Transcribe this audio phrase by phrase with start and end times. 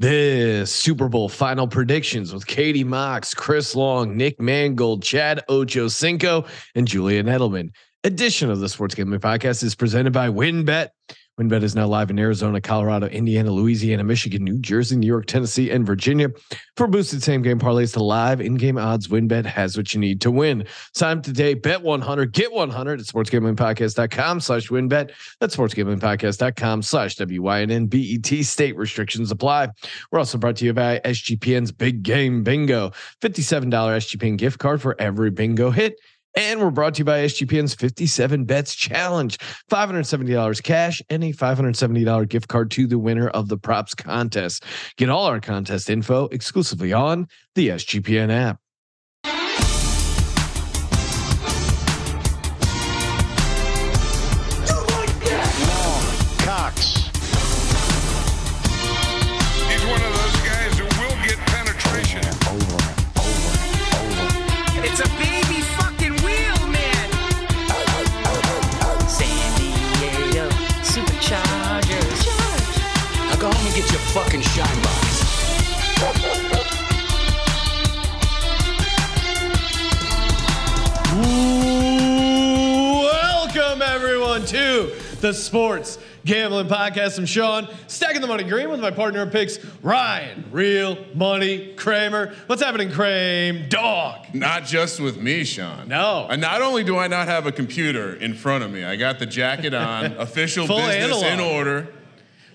[0.00, 6.88] This Super Bowl final predictions with Katie Mox, Chris Long, Nick Mangold, Chad Ochocinco, and
[6.88, 7.68] Julian Edelman.
[8.02, 10.88] Edition of the Sports Gambling Podcast is presented by WynnBet.
[11.40, 15.70] WynnBet is now live in Arizona, Colorado, Indiana, Louisiana, Michigan, New Jersey, New York, Tennessee,
[15.70, 16.28] and Virginia.
[16.76, 20.20] For boosted same game parlays to live in game odds, WynnBet has what you need
[20.20, 20.66] to win.
[20.94, 25.12] Sign up today, bet 100, get 100 at sportsgamblingpodcast.com slash wynnbet.
[25.40, 28.44] That's sportsgamblingpodcast.com slash WYNNBET.
[28.44, 29.68] State restrictions apply.
[30.10, 32.90] We're also brought to you by SGPN's Big Game Bingo.
[33.22, 35.98] $57 SGPN gift card for every bingo hit.
[36.36, 39.36] And we're brought to you by SGPN's 57 Bets Challenge.
[39.70, 44.64] $570 cash and a $570 gift card to the winner of the props contest.
[44.96, 48.60] Get all our contest info exclusively on the SGPN app.
[85.54, 87.18] Sports Gambling Podcast.
[87.18, 92.32] I'm Sean, stacking the money green with my partner in picks, Ryan, Real Money Kramer.
[92.46, 93.66] What's happening, Kramer?
[93.66, 94.32] Dog.
[94.32, 95.88] Not just with me, Sean.
[95.88, 96.28] No.
[96.30, 99.18] And not only do I not have a computer in front of me, I got
[99.18, 101.52] the jacket on, official Full business in analog.
[101.56, 101.88] order.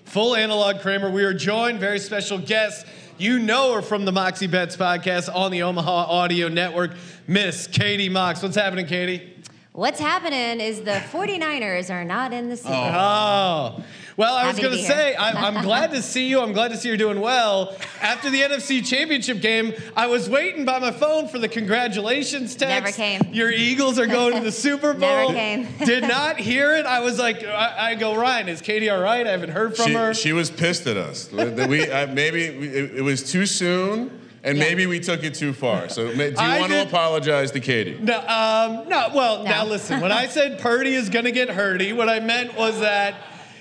[0.06, 1.10] Full analog Kramer.
[1.10, 2.86] We are joined, very special guest.
[3.18, 6.92] You know her from the Moxie Bets podcast on the Omaha Audio Network,
[7.26, 8.42] Miss Katie Mox.
[8.42, 9.34] What's happening, Katie?
[9.76, 12.80] What's happening is the 49ers are not in the Super Bowl.
[12.94, 13.84] Oh,
[14.16, 15.14] well, I was Happy to going to say.
[15.14, 16.40] I, I'm glad to see you.
[16.40, 17.76] I'm glad to see you're doing well.
[18.00, 22.70] After the NFC Championship game, I was waiting by my phone for the congratulations text.
[22.70, 23.34] Never came.
[23.34, 25.00] Your Eagles are going to the Super Bowl.
[25.00, 25.32] Never Bowl.
[25.34, 25.68] came.
[25.84, 26.86] Did not hear it.
[26.86, 29.26] I was like, I, I go, Ryan, is Katie all right?
[29.26, 30.14] I haven't heard from She, her.
[30.14, 31.30] she was pissed at us.
[31.30, 34.64] we uh, maybe we- it, it was too soon, and Yeah.
[34.64, 35.88] maybe we took it too far.
[35.88, 37.98] So, do you I want to apologize to Katie?
[38.00, 39.10] No, um, no.
[39.14, 39.50] Well, No.
[39.50, 40.00] now listen.
[40.00, 43.16] When I said Purdy is going to get hurty, what I meant was that,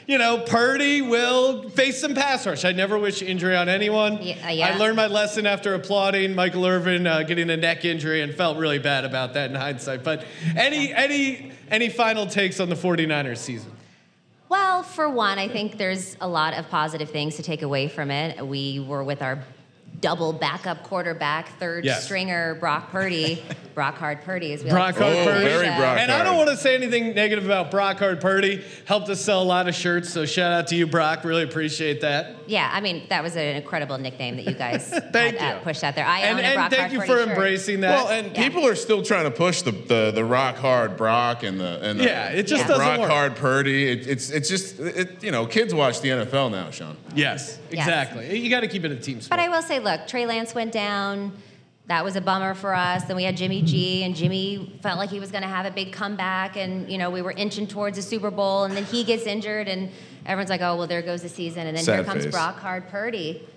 [0.08, 2.64] you know, Purdy will face some pass rush.
[2.66, 4.20] I never wish injury on anyone.
[4.22, 4.68] Yeah, uh, yeah.
[4.68, 8.58] I learned my lesson after applauding Michael Irvin uh, getting a neck injury and felt
[8.58, 10.04] really bad about that in hindsight.
[10.04, 10.24] But
[10.56, 13.72] any any any final takes on the 49ers season?
[14.48, 18.12] Well, for one, I think there's a lot of positive things to take away from
[18.12, 18.46] it.
[18.46, 19.44] We were with our
[20.02, 22.04] double backup quarterback, third Yes.
[22.06, 23.44] stringer, Brock Purdy.
[23.76, 25.46] Brock Hard Purdy, as we Brock like Hard say on the Purdy.
[25.46, 25.68] very.
[25.78, 28.64] Brock And I don't want to say anything negative about Brock Hard Purdy.
[28.86, 31.26] Helped us sell a lot of shirts, so shout out to you, Brock.
[31.26, 32.38] Really appreciate that.
[32.48, 35.84] Yeah, I mean, that was an incredible nickname that you guys Thank had, uh, pushed
[35.84, 36.06] out there.
[36.06, 37.30] I And, own a and Brock thank Hard you Purdy for shirt.
[37.30, 37.90] embracing that.
[38.04, 38.44] Well, and Yeah.
[38.44, 42.00] people are still trying to push the, the the rock hard Brock and the and
[42.00, 43.10] the, Yeah, it just the doesn't rock work.
[43.10, 43.90] hard Purdy.
[43.92, 46.96] It, it's it's just it, you know kids watch the NFL now, Sean.
[47.16, 47.88] yes, Yes.
[47.88, 48.38] exactly.
[48.40, 49.38] You got to keep it a team sport.
[49.38, 51.32] But I will say, look, Trey Lance went down.
[51.88, 53.04] That was a bummer for us.
[53.04, 55.72] Then we had Jimmy G, and Jimmy felt like he was going to have a
[55.72, 59.04] big comeback, and you know we were inching towards a Super Bowl, and then he
[59.04, 59.92] gets injured, and
[60.26, 62.32] everyone's like, "Oh, well, there goes the season." And then here comes face.
[62.34, 63.48] Brock Hard Purdy,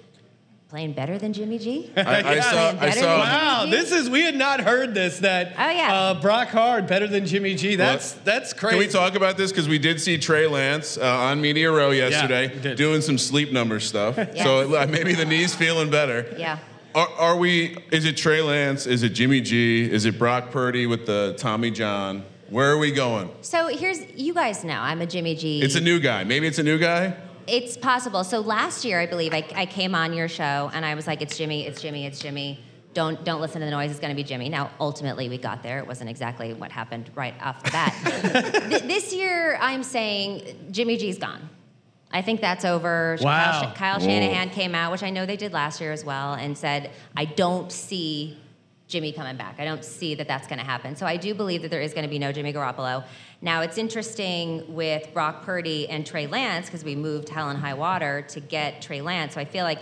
[0.68, 1.90] playing better than Jimmy G.
[1.96, 2.40] I, I Yeah.
[2.42, 3.18] saw I saw.
[3.18, 5.94] Wow, Jimmy this is we had not heard this that Oh, yeah.
[5.94, 7.74] uh, Brock Hard better than Jimmy G.
[7.76, 8.76] That's Well, that's crazy.
[8.76, 9.50] Can we talk about this?
[9.50, 12.76] Because we did see Trey Lance uh, on Media Row yesterday we did.
[12.76, 14.18] doing some sleep number stuff.
[14.38, 16.34] So uh, maybe the knee's feeling better.
[16.38, 16.58] Yeah.
[16.94, 17.76] Are, are we?
[17.92, 18.86] Is it Trey Lance?
[18.86, 19.90] Is it Jimmy G?
[19.90, 22.24] Is it Brock Purdy with the Tommy John?
[22.50, 23.30] Where are we going?
[23.42, 25.60] So here's you guys know I'm a Jimmy G.
[25.60, 26.24] It's a new guy.
[26.24, 27.14] Maybe it's a new guy.
[27.46, 28.24] It's possible.
[28.24, 31.22] So last year, I believe, I, I came on your show and I was like,
[31.22, 32.62] "It's Jimmy, it's Jimmy, it's Jimmy.
[32.94, 33.90] Don't don't listen to the noise.
[33.90, 35.78] It's going to be Jimmy." Now, ultimately, we got there.
[35.78, 38.64] It wasn't exactly what happened right off the bat.
[38.70, 41.48] Th- this year, I'm saying Jimmy G's gone.
[42.10, 43.18] I think that's over.
[43.20, 43.60] Wow.
[43.60, 46.32] Kyle, Sh- Kyle Shanahan came out, which I know they did last year as well,
[46.34, 48.38] and said, "I don't see."
[48.88, 49.56] Jimmy coming back.
[49.58, 50.96] I don't see that that's going to happen.
[50.96, 53.04] So I do believe that there is going to be no Jimmy Garoppolo.
[53.42, 57.74] Now it's interesting with Brock Purdy and Trey Lance because we moved hell and high
[57.74, 59.34] water to get Trey Lance.
[59.34, 59.80] So I feel like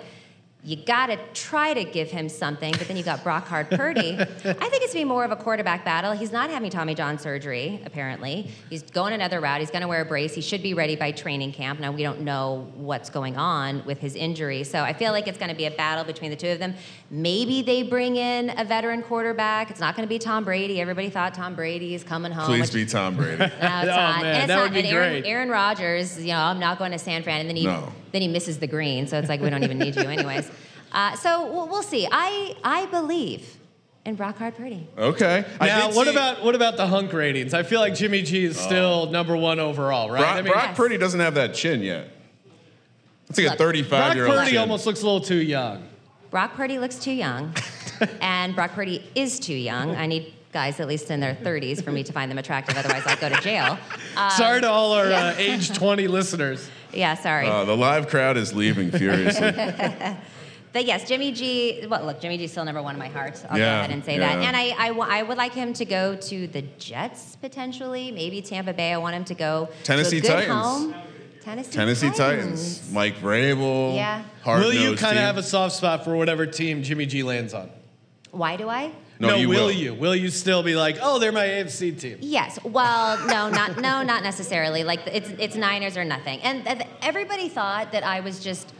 [0.66, 4.18] you got to try to give him something, but then you got Brock Hard Purdy.
[4.18, 6.10] I think it's going to be more of a quarterback battle.
[6.10, 8.50] He's not having Tommy John surgery, apparently.
[8.68, 9.60] He's going another route.
[9.60, 10.34] He's going to wear a brace.
[10.34, 11.78] He should be ready by training camp.
[11.78, 14.64] Now, we don't know what's going on with his injury.
[14.64, 16.74] So I feel like it's going to be a battle between the two of them.
[17.12, 19.70] Maybe they bring in a veteran quarterback.
[19.70, 20.80] It's not going to be Tom Brady.
[20.80, 22.46] Everybody thought Tom Brady is coming home.
[22.46, 23.38] Please which- be Tom Brady.
[23.38, 24.22] no, it's Oh, not.
[24.22, 24.62] man, and it's that not.
[24.64, 25.30] would be and Aaron, great.
[25.30, 27.40] Aaron Rodgers, you know, I'm not going to San Fran.
[27.42, 27.92] And then he, No.
[28.16, 29.06] Then he misses the green.
[29.06, 30.50] So it's like we don't even need you anyways.
[30.90, 32.08] Uh, so we'll, we'll see.
[32.10, 33.58] I I believe
[34.06, 34.88] in Brock Hard Purdy.
[34.96, 35.44] Okay.
[35.60, 37.52] Now, what see- about what about the hunk ratings?
[37.52, 40.20] I feel like Jimmy G is still number one overall, right?
[40.20, 40.76] Brock, I mean, Brock Yes.
[40.76, 42.08] Purdy doesn't have that chin yet.
[43.28, 44.32] It's like a 35 Brock year old.
[44.32, 44.60] Brock Purdy chin.
[44.60, 45.88] almost looks a little too young.
[46.30, 47.52] Brock Purdy looks too young,
[48.20, 49.94] and Brock Purdy is too young.
[49.96, 52.76] I need guys at least in their 30s for me to find them attractive.
[52.78, 53.78] Otherwise, I'll go to jail.
[54.16, 55.26] Um, Sorry to all our yeah.
[55.28, 56.70] uh, age 20 listeners.
[56.96, 57.46] Yeah, sorry.
[57.46, 59.52] Uh, the live crowd is leaving furiously.
[60.76, 61.87] But yes, Jimmy G.
[61.88, 63.43] Well, look, Jimmy G's still number one in my heart.
[63.48, 64.37] I'll Yeah, go ahead and say that.
[64.37, 68.75] And I, I, I would like him to go to the Jets potentially, maybe Tampa
[68.75, 68.93] Bay.
[68.93, 70.62] I want him to go Tennessee to a good Titans.
[70.66, 70.94] home.
[71.40, 72.93] Tennessee, Tennessee Titans.
[72.93, 73.94] Mike Vrabel.
[73.94, 74.22] Yeah.
[74.44, 77.70] Will you kind of have a soft spot for whatever team Jimmy G lands on?
[78.32, 78.92] Why do I?
[79.18, 79.72] No, you will will.
[79.72, 79.94] you?
[79.94, 82.18] Will you still be like, oh, they're my AFC team?
[82.20, 82.58] Yes.
[82.62, 84.84] Well, no, not no, not necessarily.
[84.84, 86.40] Like it's it's Niners or nothing.
[86.42, 88.72] And th- everybody thought that I was just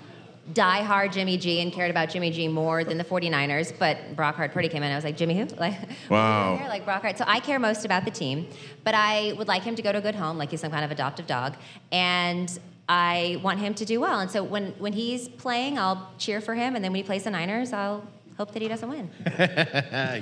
[0.53, 4.37] die hard Jimmy G and cared about Jimmy G more than the 49ers, but Brock
[4.37, 4.93] Hard Purdy came in.
[4.93, 5.47] I was like, Jimmy who?
[5.57, 5.75] Like
[6.09, 6.55] Wow.
[6.63, 7.19] I like Brock Hard.
[7.19, 8.47] So I care most about the team,
[8.85, 10.85] but I would like him to go to a good home, like he's some kind
[10.85, 11.57] of adoptive dog,
[11.91, 12.57] and
[12.89, 14.21] I want him to do well.
[14.21, 17.25] And so when when he's playing, I'll cheer for him, and then when he plays
[17.25, 18.07] the Niners, I'll
[18.37, 19.11] hope that he doesn't win.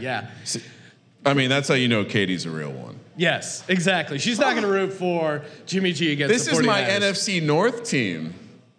[0.00, 0.28] Yeah.
[1.26, 2.98] I mean, that's how you know Katie's a real one.
[3.16, 4.18] Yes, exactly.
[4.18, 6.50] She's not going to root for Jimmy G against the city.
[6.50, 8.34] This the is my NFC North team.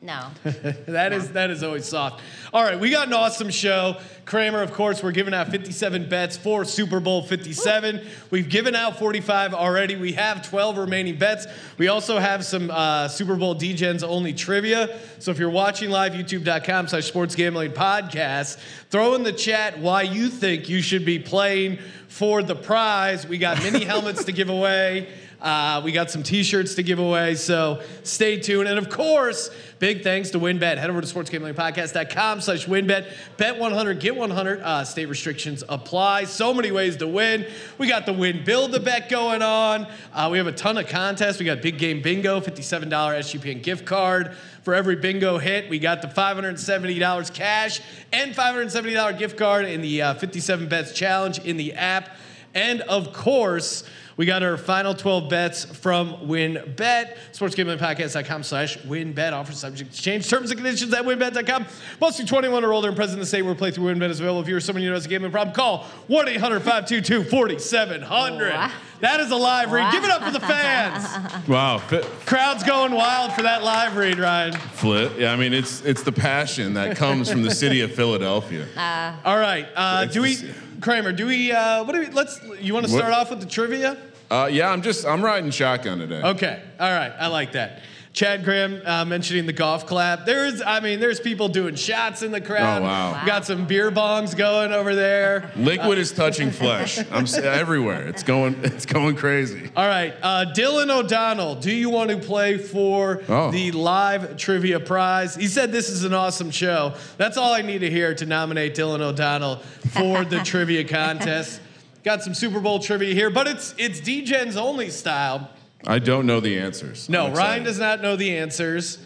[0.06, 0.28] No.
[0.86, 2.22] That is that is always soft.
[2.54, 3.98] All right, we got an awesome show.
[4.26, 8.02] Kramer, of course, we're giving out 57 bets for Super Bowl 57.
[8.30, 9.96] We've given out 45 already.
[9.96, 11.48] We have 12 remaining bets.
[11.78, 14.98] We also have some uh, Super Bowl DGens only trivia.
[15.20, 18.58] So if you're watching live, youtube.com slash sports gambling podcast,
[18.90, 23.28] throw in the chat why you think you should be playing for the prize.
[23.28, 25.10] We got mini helmets to give away.
[25.46, 28.68] Uh, we got some t-shirts to give away, so stay tuned.
[28.68, 30.80] And of course, big thanks to WynnBet.
[30.80, 33.12] Head over to sportsgamblingpodcast.com slash WynnBet.
[33.38, 34.62] Bet 100, get 100.
[34.62, 36.24] Uh, state restrictions apply.
[36.24, 37.46] So many ways to win.
[37.78, 39.86] We got the Win Build the Bet going on.
[40.12, 41.38] Uh, we have a ton of contests.
[41.38, 44.36] We got Big Game Bingo, $57 SGPN gift card.
[44.64, 47.82] For every bingo hit, we got the $570 cash
[48.12, 52.18] and $570 gift card in the uh, 57 Bets Challenge in the app.
[52.56, 53.84] And of course,
[54.18, 57.18] we got our final 12 bets from WynnBet.
[57.34, 59.34] SportsGamblingPodcast.com slash WynnBet.
[59.34, 60.30] Offer subject to change.
[60.30, 61.66] Terms and conditions at WynnBet.com.
[62.00, 64.40] Must be 21 or older and present in the state where playthrough WynnBet is available.
[64.42, 68.52] If you're someone who knows a gambling problem, call 1-800-522-4700.
[68.52, 68.72] Wow.
[69.02, 69.92] That is a live read.
[69.92, 71.46] Give it up for the fans.
[71.48, 71.80] Wow.
[72.26, 74.54] Crowd's going wild for that live read, Ryan.
[74.54, 75.12] Flip.
[75.18, 78.66] Yeah, I mean, it's it's the passion that comes from the city of Philadelphia.
[79.26, 79.68] All right.
[79.76, 80.54] Uh, do we, the-
[80.86, 83.48] Kramer, do we, uh, what do we, let's, you want to start off with the
[83.48, 83.98] trivia?
[84.30, 86.22] Uh, yeah, I'm just I'm riding shotgun today.
[86.22, 86.62] Okay.
[86.80, 87.12] All right.
[87.20, 87.82] I like that.
[88.16, 90.26] Chad Graham uh, mentioning the golf clap.
[90.26, 92.82] There's, I mean, there's people doing shots in the crowd.
[92.82, 93.20] Oh, wow.
[93.22, 95.52] We Got some beer bongs going over there.
[95.58, 96.98] Liquid is touching flesh.
[97.12, 98.08] I'm everywhere.
[98.08, 99.70] It's going it's going crazy.
[99.76, 100.14] All right.
[100.24, 103.52] Uh, Dylan O'Donnell, do you want to play for Oh.
[103.52, 105.36] the live trivia prize?
[105.36, 106.94] He said this is an awesome show.
[107.18, 109.58] That's all I need to hear to nominate Dylan O'Donnell
[109.90, 111.60] for the trivia contest.
[112.06, 115.50] Got some Super Bowl trivia here, but it's it's D-Gens only style.
[115.88, 117.10] I don't know the answers.
[117.10, 118.98] No, Ryan does not know the answers.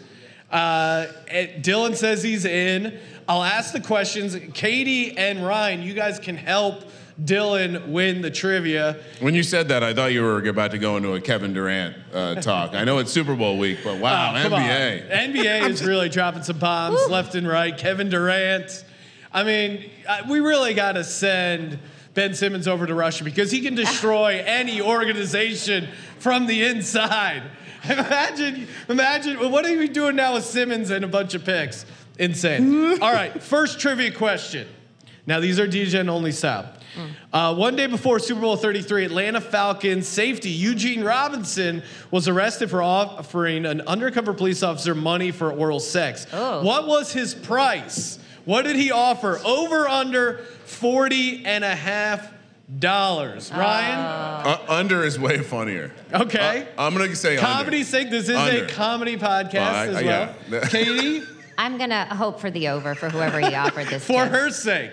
[0.50, 2.98] Uh, and Dylan says he's in.
[3.28, 4.36] I'll ask the questions.
[4.54, 6.84] Katie and Ryan, you guys can help
[7.22, 8.96] Dylan win the trivia.
[9.20, 11.96] When you said that, I thought you were about to go into a Kevin Durant
[12.12, 12.74] uh, talk.
[12.74, 14.60] I know it's Super Bowl week, but wow, Oh, come on.
[14.62, 15.10] NBA.
[15.10, 17.76] NBA is really dropping some bombs left and right.
[17.76, 18.84] Kevin Durant.
[19.32, 21.78] I mean, uh, we really got to send
[22.14, 25.88] Ben Simmons over to Russia because he can destroy any organization
[26.20, 27.42] from the inside.
[27.84, 31.86] Imagine, imagine, what are we doing now with Simmons and a bunch of picks?
[32.18, 32.98] Insane.
[33.02, 34.68] All right, first trivia question.
[35.26, 36.74] Now, these are DGen only style.
[37.32, 42.82] Uh, one day before Super Bowl 33, Atlanta Falcons safety Eugene Robinson was arrested for
[42.82, 46.26] offering an undercover police officer money for oral sex.
[46.32, 46.62] Oh.
[46.62, 48.18] What was his price?
[48.44, 49.40] What did he offer?
[49.44, 52.32] Over under 40 and a half
[52.78, 53.50] dollars.
[53.52, 53.98] Ryan?
[53.98, 55.92] Uh, under is way funnier.
[56.12, 56.68] okay.
[56.78, 57.88] Uh, I'm gonna say comedy under.
[57.88, 58.64] sake, this is Under.
[58.64, 60.34] a comedy podcast Well, I- as I- well.
[60.50, 60.60] yeah.
[60.68, 61.22] Katie?
[61.58, 64.30] I'm gonna hope for the over for whoever he offered this for to.
[64.30, 64.92] her sake.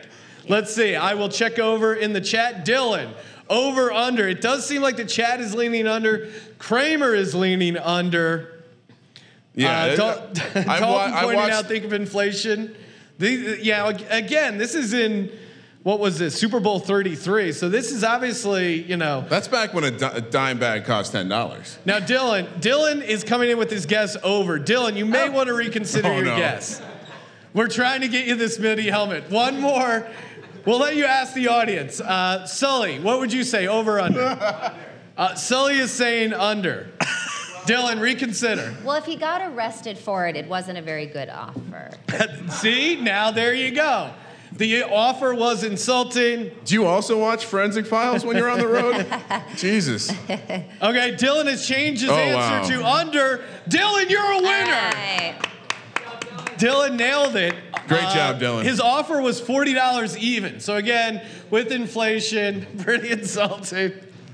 [0.49, 0.95] Let's see.
[0.95, 2.65] I will check over in the chat.
[2.65, 3.09] Dylan,
[3.49, 4.27] over under.
[4.27, 6.29] It does seem like the chat is leaning under.
[6.57, 8.63] Kramer is leaning under.
[9.55, 12.75] Yeah, uh, it- Dal- I've Dalton wa- I pointing watched- out think of inflation.
[13.19, 15.31] The, yeah, again, this is in
[15.87, 16.35] what was this?
[16.37, 17.53] Super Bowl 33.
[17.53, 19.25] So this is obviously, you know.
[19.29, 21.77] That's back when a, di- a dime bag cost ten dollars.
[21.85, 24.59] Now, Dylan, Dylan is coming in with his guess over.
[24.59, 26.35] Dylan, you may want to reconsider Oh, your no.
[26.35, 26.81] guess.
[27.53, 29.29] We're trying to get you this mini helmet.
[29.31, 30.05] One more.
[30.65, 32.01] We'll let you ask the audience.
[32.01, 34.73] Uh, Sully, what would you say, over under?
[35.17, 36.89] Uh, Sully is saying under.
[37.65, 38.75] Dylan, reconsider.
[38.83, 41.89] Well, if he got arrested for it, it wasn't a very good offer.
[42.51, 44.13] See, now there you go.
[44.57, 46.51] The offer was insulting.
[46.65, 49.05] Do you also watch Forensic Files when you're on the road?
[49.55, 50.09] Jesus.
[50.11, 52.81] Okay, Dylan has changed his Oh, answer wow.
[52.81, 53.43] to under.
[53.69, 54.71] Dylan, you're a winner.
[54.71, 55.35] Right.
[56.57, 57.53] Dylan nailed it.
[57.87, 58.63] Great Uh, job, Dylan.
[58.63, 60.59] His offer was forty dollars even.
[60.59, 61.21] So again,
[61.51, 63.93] with inflation, pretty insulting.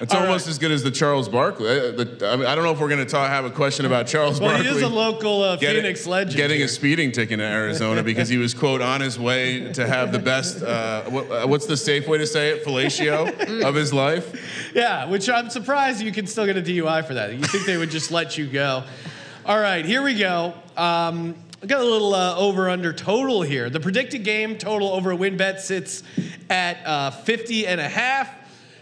[0.00, 0.50] It's All almost right.
[0.50, 1.68] as good as the Charles Barkley.
[1.68, 3.86] uh, the- I, mean, I don't know if we're going to talk, have a question
[3.86, 4.68] about Charles Well, Barkley.
[4.70, 6.36] he is a local uh, Getting- Phoenix legend.
[6.36, 6.66] Getting here.
[6.66, 10.18] a speeding ticket in Arizona because he was, quote, on his way to have the
[10.18, 14.72] best, uh, what, uh, what's the safe way to say it, fellatio of his life.
[14.74, 17.32] Yeah, which I'm surprised you can still get a DUI for that.
[17.32, 18.82] You think they would just let you go?
[19.46, 20.54] All right, here we go.
[20.76, 23.70] Um, I got a little uh, over under total here.
[23.70, 26.02] The predicted game total over a WynnBet sits
[26.50, 28.28] at uh, 50 and a half.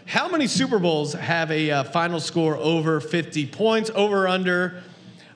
[0.05, 3.89] How many Super Bowls have a uh, final score over 50 points?
[3.93, 4.83] Over under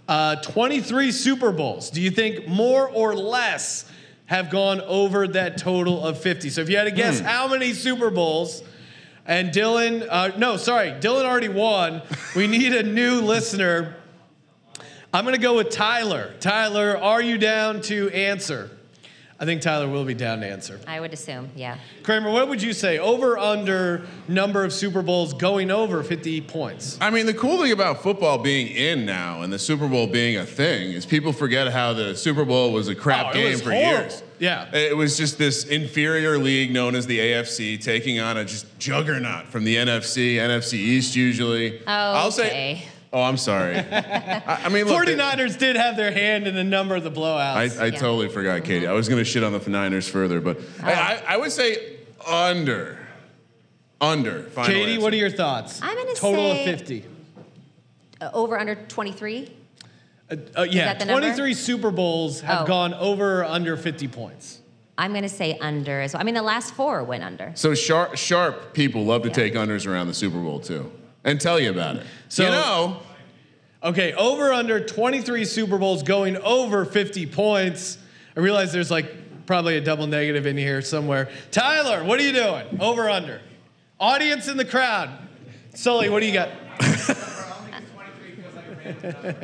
[0.07, 1.89] uh, 23 Super Bowls.
[1.89, 3.89] Do you think more or less
[4.25, 6.49] have gone over that total of 50?
[6.49, 8.61] So if you had to guess how many Super Bowls,
[9.25, 12.01] and Dylan, uh, no, sorry, Dylan already won.
[12.33, 13.97] We need a new listener.
[15.13, 16.33] I'm going to go with Tyler.
[16.39, 18.71] Tyler, are you down to answer?
[19.39, 20.79] I think Tyler will be down to answer.
[20.87, 21.77] I would assume, yeah.
[22.01, 22.97] Kramer, what would you say?
[22.97, 26.97] Over under number of Super Bowls going over 50 points?
[26.99, 30.37] I mean, the cool thing about football being in now and the Super Bowl being
[30.37, 33.71] a thing is people forget how the Super Bowl was a crap Oh, game for
[33.71, 34.01] horrible.
[34.01, 34.23] years.
[34.39, 34.73] Yeah.
[34.75, 39.45] It was just this inferior league known as the AFC taking on a just juggernaut
[39.47, 41.77] from the NFC, NFC East usually.
[41.81, 42.85] Oh, I'll say.
[43.13, 43.19] Okay.
[43.19, 43.77] Oh, I'm sorry.
[43.91, 47.11] I, I mean, look, they- 49ers did have their hand in a number of the
[47.11, 47.79] blowouts.
[47.79, 47.91] I Yeah.
[47.91, 48.87] totally forgot, Katie.
[48.87, 51.97] I was going to shit on the Niners further, but I, I, I would say
[52.27, 52.97] under.
[53.99, 54.43] Under.
[54.43, 55.03] Final Katie, answer.
[55.03, 55.81] what are your thoughts?
[55.81, 57.05] I'm gonna say Total of 50.
[58.21, 59.51] Uh, over under 23?
[60.29, 61.21] Uh, uh, yeah, that the number?
[61.21, 62.65] 23 Super Bowls have Oh.
[62.67, 64.59] gone over or under 50 points.
[64.99, 66.21] I'm going to say under as well.
[66.21, 67.51] I mean, the last four went under.
[67.55, 70.91] So sharp, sharp people love to take unders around the Super Bowl too,
[71.27, 72.03] and tell you about it.
[72.29, 72.97] So- you know,
[73.83, 77.99] Okay, over under 23 Super Bowls going over 50 points.
[78.35, 81.29] I realize there's like probably a double negative in here somewhere.
[81.51, 82.65] Tyler, what are you doing?
[82.81, 83.39] Over under.
[83.99, 85.11] Audience in the crowd.
[85.75, 86.49] Sully, what do you got?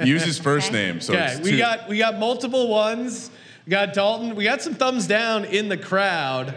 [0.03, 0.77] use his first Okay.
[0.87, 0.99] name.
[0.99, 3.29] So Okay, it's we two- got we got multiple ones.
[3.67, 4.35] We got Dalton.
[4.35, 6.55] We got some thumbs down in the crowd.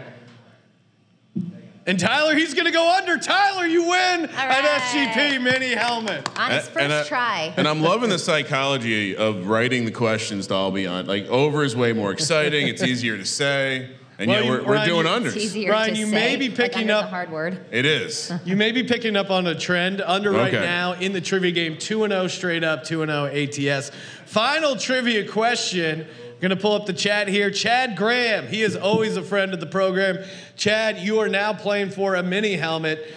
[1.87, 3.17] And Tyler, he's gonna go under.
[3.17, 4.29] Tyler, you win an.
[4.31, 6.27] SGP mini helmet.
[6.37, 7.53] On his first and I- try.
[7.55, 11.05] And I'm loving the psychology of writing the questions to all be on.
[11.07, 12.67] Like over is way more exciting.
[12.67, 13.89] It's easier to say,
[14.19, 15.69] and Well, yet you- we're, we're doing you- unders.
[15.69, 16.11] Ryan, you say.
[16.11, 17.57] may be Like, picking under's up- a hard word.
[17.71, 18.33] It is.
[18.45, 20.01] You may be picking up on a trend.
[20.01, 20.65] Under right Okay.
[20.65, 23.91] now in the trivia game, 2 0 straight up, 2 0 ATS.
[24.25, 26.05] Final trivia question.
[26.39, 27.49] Going to pull up the chat here.
[27.49, 30.19] Chad Graham, he is always a friend of the program.
[30.55, 33.11] Chad, you are now playing for a mini helmet.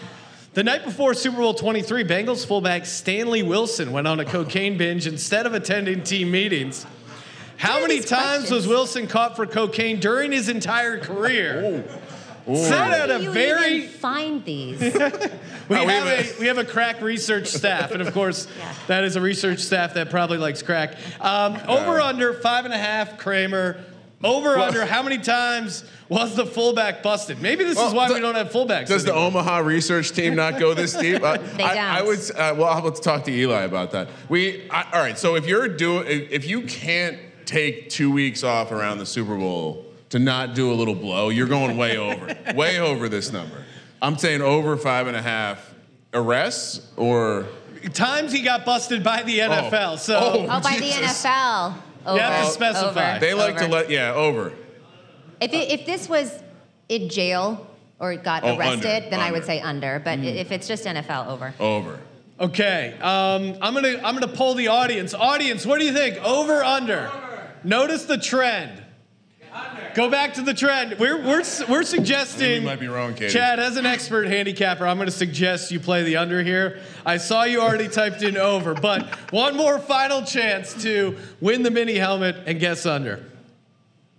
[0.54, 5.06] The night before Super Bowl 23, Bengals fullback Stanley Wilson went on a cocaine binge
[5.06, 6.86] instead of attending team meetings.
[7.58, 8.66] How many these times was?
[8.66, 11.84] Wilson caught for cocaine during his entire career?
[11.86, 11.99] Oh.
[12.56, 14.80] Set How at do a you very even find these?
[14.80, 18.74] we, Oh, have have a, we have a crack research staff, and of course, Yeah.
[18.88, 20.96] that is a research staff that probably likes crack.
[21.20, 23.84] Um, over under five and a half, Kramer.
[24.22, 27.40] Over under how many times was the fullback busted?
[27.40, 28.88] Maybe this is Well, why the- we don't have fullbacks.
[28.88, 29.28] Does the anymore.
[29.28, 31.22] Omaha research team not go this deep?
[31.22, 31.84] I, They I, don't.
[31.84, 32.18] I would.
[32.18, 34.08] Uh, well, I'll have to talk to Eli about that.
[34.28, 35.16] We I, all right.
[35.18, 37.16] So if you're doing, if, if you can't
[37.46, 41.48] take two weeks off around the Super Bowl to not do a little blow, you're
[41.48, 43.64] going way over, way over this number.
[44.02, 45.74] I'm saying over five and a half
[46.12, 47.46] arrests or
[47.92, 49.98] times he got busted by the NFL?
[49.98, 50.46] So Oh.
[50.48, 51.24] Oh, by the Jesus.
[51.24, 51.74] NFL.
[52.06, 52.20] Over.
[52.20, 53.10] have to specify.
[53.12, 53.20] Over.
[53.20, 54.52] they like to let yeah over.
[55.40, 56.42] If, it, if this was
[56.88, 57.66] in jail
[57.98, 60.00] or got Oh, arrested, under, then I would say under.
[60.02, 61.54] But if it's just NFL, over.
[61.60, 62.00] Over.
[62.40, 65.12] okay, um, I'm gonna I'm gonna poll the audience.
[65.14, 66.16] Audience, what do you think?
[66.24, 67.10] Over under?
[67.64, 68.82] Notice the trend.
[69.94, 70.96] Go back to the trend.
[70.98, 72.62] We're we're we're suggesting.
[72.62, 73.32] You might be wrong, Katie.
[73.32, 76.78] Chad, as an expert handicapper, I'm going to suggest you play the under here.
[77.04, 81.70] I saw you already typed in over, but one more final chance to win the
[81.70, 83.24] mini helmet and guess under.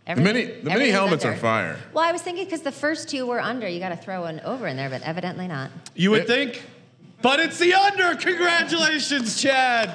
[0.08, 1.38] The mini, the mini helmets under.
[1.38, 1.78] are fire.
[1.94, 4.42] Well, I was thinking because the first two were under, you got to throw an
[4.42, 5.72] over in there, but evidently not.
[5.96, 6.64] You would It- think,
[7.22, 8.16] but it's the under.
[8.16, 9.92] Congratulations, Chad.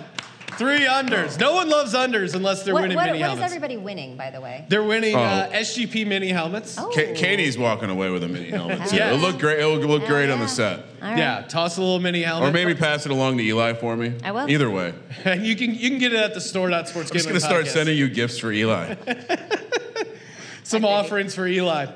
[0.53, 1.39] Three unders.
[1.39, 3.53] No one loves unders unless they're What, winning what, mini what is helmets.
[3.53, 4.65] everybody winning, by the way?
[4.69, 5.55] They're winning uh, Oh.
[5.57, 6.77] SGP mini helmets.
[6.79, 6.91] Oh.
[6.95, 8.89] Ka- Katie's walking away with a mini helmet.
[8.89, 8.97] too.
[8.97, 9.09] Yeah.
[9.13, 9.59] It'll look great.
[9.59, 10.45] It'll look Hell great on yeah.
[10.45, 10.79] the set.
[11.03, 11.19] All right.
[11.19, 12.49] Yeah, toss a little mini helmet.
[12.49, 14.15] Or maybe pass it along to Eli for me.
[14.25, 14.49] I will.
[14.49, 14.95] Either way.
[15.25, 17.11] And you can you can get it at the store.sports.
[17.11, 18.95] I'm just gonna start sending you gifts for Eli.
[20.63, 21.87] some offerings for Eli.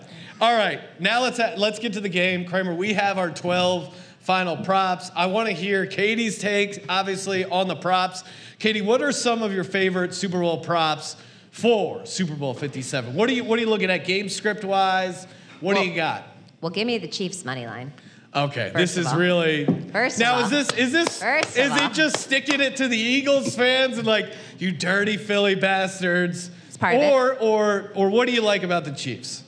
[0.40, 2.74] All right, now let's ha- let's get to the game, Kramer.
[2.74, 3.94] We have our 12
[4.30, 5.10] final props.
[5.16, 8.22] I want to hear Katie's takes, obviously on the props.
[8.60, 11.16] Katie, what are some of your favorite Super Bowl props
[11.50, 13.12] for Super Bowl 57?
[13.16, 15.26] What are you what are you looking at game script wise?
[15.58, 16.22] What do you got?
[16.60, 17.92] Well, give me the Chiefs money line.
[18.32, 19.18] Okay, First this is all.
[19.18, 19.64] really.
[19.90, 20.44] First now all.
[20.44, 21.90] is this is this First is all.
[21.90, 26.52] it just sticking it to the Eagles fans and like you dirty Philly bastards?
[26.68, 27.12] It's part of it.
[27.12, 29.42] or or or what do you like about the Chiefs?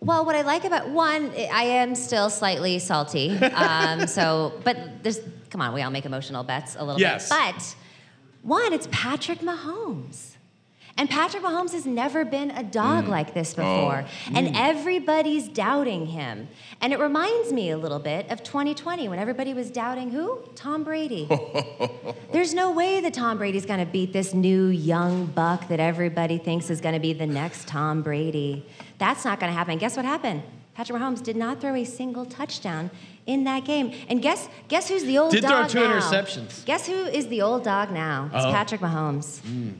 [0.00, 3.36] Well, what I like about one, I am still slightly salty.
[3.58, 7.28] Um, so, but there's, come on, we all make emotional bets a little Yes.
[7.28, 7.38] bit.
[7.38, 7.74] But
[8.42, 10.34] one, it's Patrick Mahomes.
[10.96, 13.08] And Patrick Mahomes has never been a dog Mm.
[13.08, 14.04] like this before.
[14.34, 16.48] And everybody's doubting him.
[16.80, 20.40] And it reminds me a little bit of 2020 when everybody was doubting who?
[20.56, 21.28] Tom Brady.
[22.32, 26.36] There's no way that Tom Brady's going to beat this new young buck that everybody
[26.38, 28.66] thinks is going to be the next Tom Brady.
[28.98, 29.78] That's not going to happen.
[29.78, 30.42] Guess what happened?
[30.74, 32.90] Patrick Mahomes did not throw a single touchdown
[33.26, 33.92] in that game.
[34.08, 35.98] And guess guess who's the old Did throw dog two now?
[36.00, 36.64] interceptions.
[36.64, 38.30] Guess who is the old dog now?
[38.32, 38.50] It's Oh.
[38.52, 39.40] Patrick Mahomes.
[39.40, 39.74] Mm.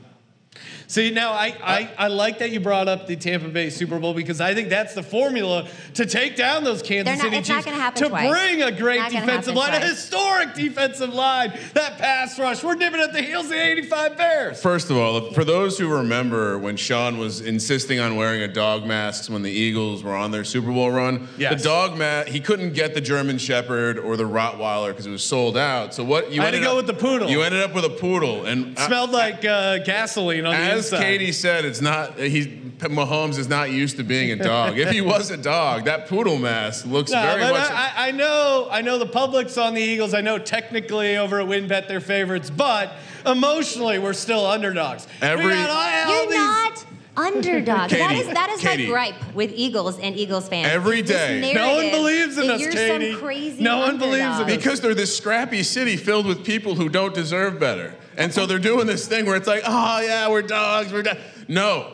[0.89, 4.15] See, now I, I, I like that you brought up the Tampa Bay Super Bowl
[4.15, 7.47] because I think that's the formula to take down those Kansas They're not- City it's
[7.49, 7.65] not Chiefs.
[7.67, 8.27] gonna happen to twice.
[8.31, 12.63] bring a great defensive happen line, a historic defensive line, that pass rush.
[12.63, 14.59] We're nipping at the heels of the 85 Bears.
[14.63, 18.83] First of all, for those who remember when Sean was insisting on wearing a dog
[18.87, 21.61] mask when the Eagles were on their Super Bowl run, Yes.
[21.61, 25.23] the dog mask he couldn't get the German Shepherd or the Rottweiler because it was
[25.23, 25.93] sold out.
[25.93, 27.29] So what you I had to ended go up- with the poodle.
[27.29, 30.85] You ended up with a poodle, and I- Smelled like uh, gasoline on the as
[30.93, 31.03] inside.
[31.03, 32.47] Katie said, it's not he's
[32.79, 34.77] Mahomes is not used to being a dog.
[34.79, 37.71] if he was a dog, that poodle mask looks No, very but much.
[37.71, 40.13] I, I know, I know the public's on the Eagles.
[40.13, 42.93] I know technically over at WynnBet they're favorites, but
[43.25, 45.07] emotionally we're still underdogs.
[45.21, 46.85] Every- we got all, all You're these- not
[47.17, 47.91] underdogs.
[47.91, 48.83] that Katie, is that is Katie.
[48.85, 50.67] my gripe with Eagles and Eagles fans.
[50.71, 53.11] Every day, No one believes in that us, you're Katie.
[53.11, 54.55] Some crazy No one believes in us.
[54.55, 57.93] Because they're this scrappy city filled with people who don't deserve better.
[58.19, 60.91] And so they're doing this thing where it's like, oh, yeah, we're dogs.
[60.93, 61.19] We're dogs.
[61.47, 61.93] No.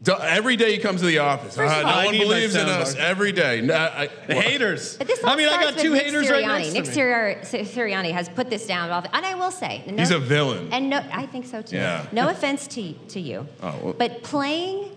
[0.00, 1.56] Do- every day he comes to the office.
[1.56, 2.94] First "Ah, I no one believes in us.
[2.94, 2.98] soundbar.
[3.00, 3.60] Every day.
[3.60, 4.96] No, I- The haters.
[4.96, 6.46] But this all I mean, I got two Nick haters Sirianni.
[6.46, 6.96] right next Nick to me.
[6.96, 10.68] Sirianni, Sirianni has put this down, and I will say, no, He's a villain.
[10.72, 11.74] And no, I think so too.
[11.76, 12.06] Yeah.
[12.12, 14.96] No offense to to you, Oh, well- but playing,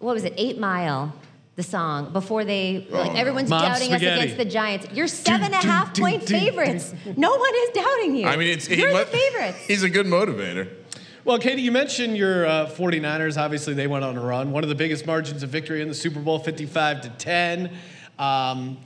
[0.00, 1.12] what was it, Eight Mile,
[1.56, 3.18] the song before they like no.
[3.18, 4.06] everyone's Mom doubting spaghetti.
[4.06, 4.86] us against the Giants.
[4.92, 6.40] You're seven and a half do, point do, do.
[6.40, 6.92] favorites.
[7.16, 8.26] No one is doubting you.
[8.26, 9.58] I mean, it's you're mu- the favorites.
[9.66, 10.68] He's a good motivator.
[11.24, 13.40] Well, Katie, you mentioned your uh, 49ers.
[13.40, 14.52] Obviously, they went on a run.
[14.52, 17.70] One of the biggest margins of victory in the Super Bowl, 55 to 10.
[18.18, 18.76] Um,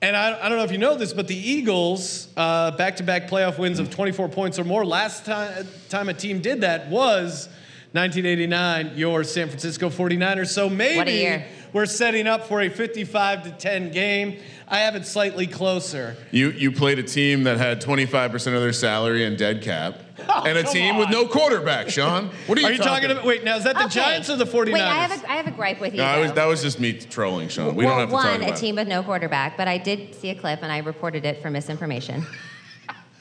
[0.00, 3.58] and I, I don't know if you know this, but the Eagles, uh, back-to-back playoff
[3.58, 4.84] wins of 24 points or more.
[4.84, 7.48] Last time, time a team did that was
[7.92, 10.48] 1989, your San Francisco 49ers.
[10.48, 11.46] So maybe What a year.
[11.74, 14.38] we're setting up for a 55 to 10 game.
[14.66, 16.16] I have it slightly closer.
[16.30, 20.44] You you played a team that had 25% of their salary in dead cap, oh,
[20.46, 21.90] and a Oh, come team with no quarterback.
[21.90, 23.24] Sean, what are you, Are you talking about?
[23.26, 24.00] Wait, now is that the Okay.
[24.00, 24.72] Giants or the 49ers?
[24.72, 25.98] Wait, I have a, I have a gripe with you.
[25.98, 27.74] No, I was, that was just me trolling Sean.
[27.74, 30.14] We well, don't have to one, talk a team with no quarterback, but I did
[30.14, 32.24] see a clip and I reported it for misinformation.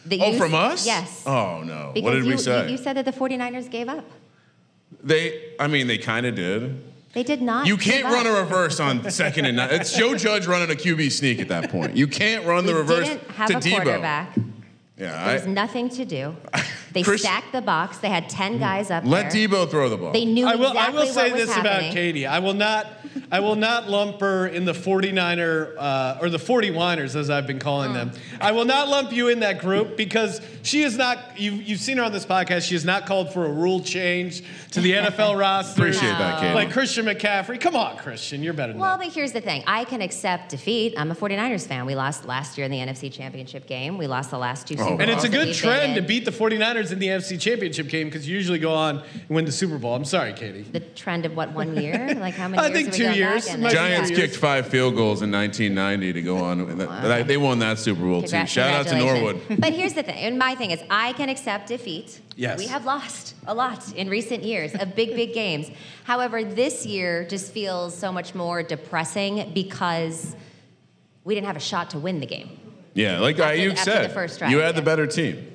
[0.03, 0.83] Oh, you- from us?
[0.83, 1.23] Yes.
[1.27, 1.91] Oh no.
[1.93, 2.65] Because what did you, we say?
[2.65, 4.03] You, you said that the 49ers gave up.
[5.03, 5.53] They.
[5.59, 6.83] I mean, they kind of did.
[7.13, 7.67] They did not.
[7.67, 9.69] You can't run a reverse on second and nine.
[9.71, 11.97] It's Joe Judge running a QB sneak at that point.
[11.97, 13.83] You can't run the reverse didn't have to a Deebo.
[13.83, 14.37] quarterback.
[14.97, 16.35] Yeah, there's I, nothing to do.
[16.93, 17.97] They Chris- stacked the box.
[17.99, 19.47] They had 10 guys up let there.
[19.47, 20.11] Deebo throw the ball.
[20.11, 21.87] They knew I will, exactly I will say what was this happening.
[21.89, 22.25] about Katie.
[22.27, 22.87] I will not
[23.29, 27.59] I will not lump her in the 49er uh, or the 40winers as I've been
[27.59, 28.11] calling them.
[28.39, 31.97] I will not lump you in that group because she is not you've, you've seen
[31.97, 32.67] her on this podcast.
[32.67, 35.81] She has not called for a rule change to the NFL roster.
[35.81, 36.53] Appreciate that, Katie.
[36.53, 37.59] Like Christian McCaffrey.
[37.59, 38.87] Come on, Christian, you're better than that.
[38.87, 39.63] Well, but here's the thing.
[39.67, 40.93] I can accept defeat.
[40.97, 41.85] I'm a 49ers fan.
[41.85, 43.97] We lost last year in the NFC Championship game.
[43.97, 45.01] We lost the last two Super Bowls.
[45.01, 48.27] And it's a good trend to beat the 49ers in the NFC Championship game because
[48.27, 49.93] you usually go on and win the Super Bowl.
[49.93, 50.63] I'm sorry, Katie.
[50.63, 52.15] the trend of what one year?
[52.21, 53.45] Like how many I years think have two years.
[53.45, 53.83] back in Might there.
[53.87, 54.21] be Giants two Yeah.
[54.25, 56.61] kicked five field goals in 1990 to go on.
[56.61, 58.45] and that- They won that Super Bowl too.
[58.47, 58.97] Shout out to.
[58.97, 59.41] Norwood.
[59.59, 62.21] but here's the thing, and my thing is, I can accept defeat.
[62.37, 62.57] Yes.
[62.57, 65.69] We have lost a lot in recent years of big, big games.
[66.05, 70.35] However, this year just feels so much more depressing because
[71.23, 72.57] we didn't have a shot to win the game.
[72.93, 75.50] Yeah, like After- Aiyuk after the said, first drive, you had the better team.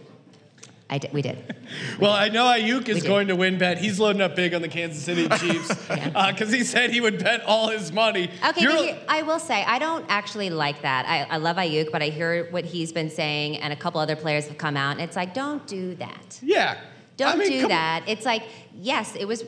[0.89, 1.57] I did, we did.
[2.01, 3.79] Well, I know Aiyuk is going to win bet.
[3.79, 7.19] He's loading up big on the Kansas City Chiefs because uh, he said he would
[7.19, 8.31] bet all his money.
[8.51, 11.05] Okay, here, I will say I don't actually like that.
[11.07, 14.15] I, I love Aiyuk, but I hear what he's been saying, and a couple other
[14.15, 16.39] players have come out, and it's like, don't do that.
[16.41, 16.79] yeah.
[17.17, 18.05] Don't I mean, do that.
[18.07, 18.43] It's like,
[18.79, 19.43] yes, it was.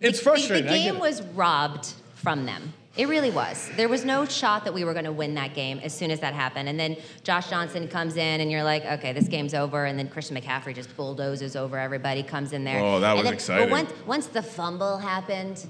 [0.00, 1.00] It's the- frustrating, The, get game it.
[1.00, 2.74] was robbed from them.
[2.96, 3.68] It really was.
[3.76, 6.20] There was no shot that we were going to win that game as soon as
[6.20, 6.68] that happened.
[6.68, 9.84] And then Josh Johnson comes in, and you're like, okay, this game's over.
[9.84, 12.80] And then Christian McCaffrey just bulldozes over everybody, comes in there.
[12.80, 13.64] Oh, that And was then- exciting.
[13.68, 15.66] But once, once the fumble happened,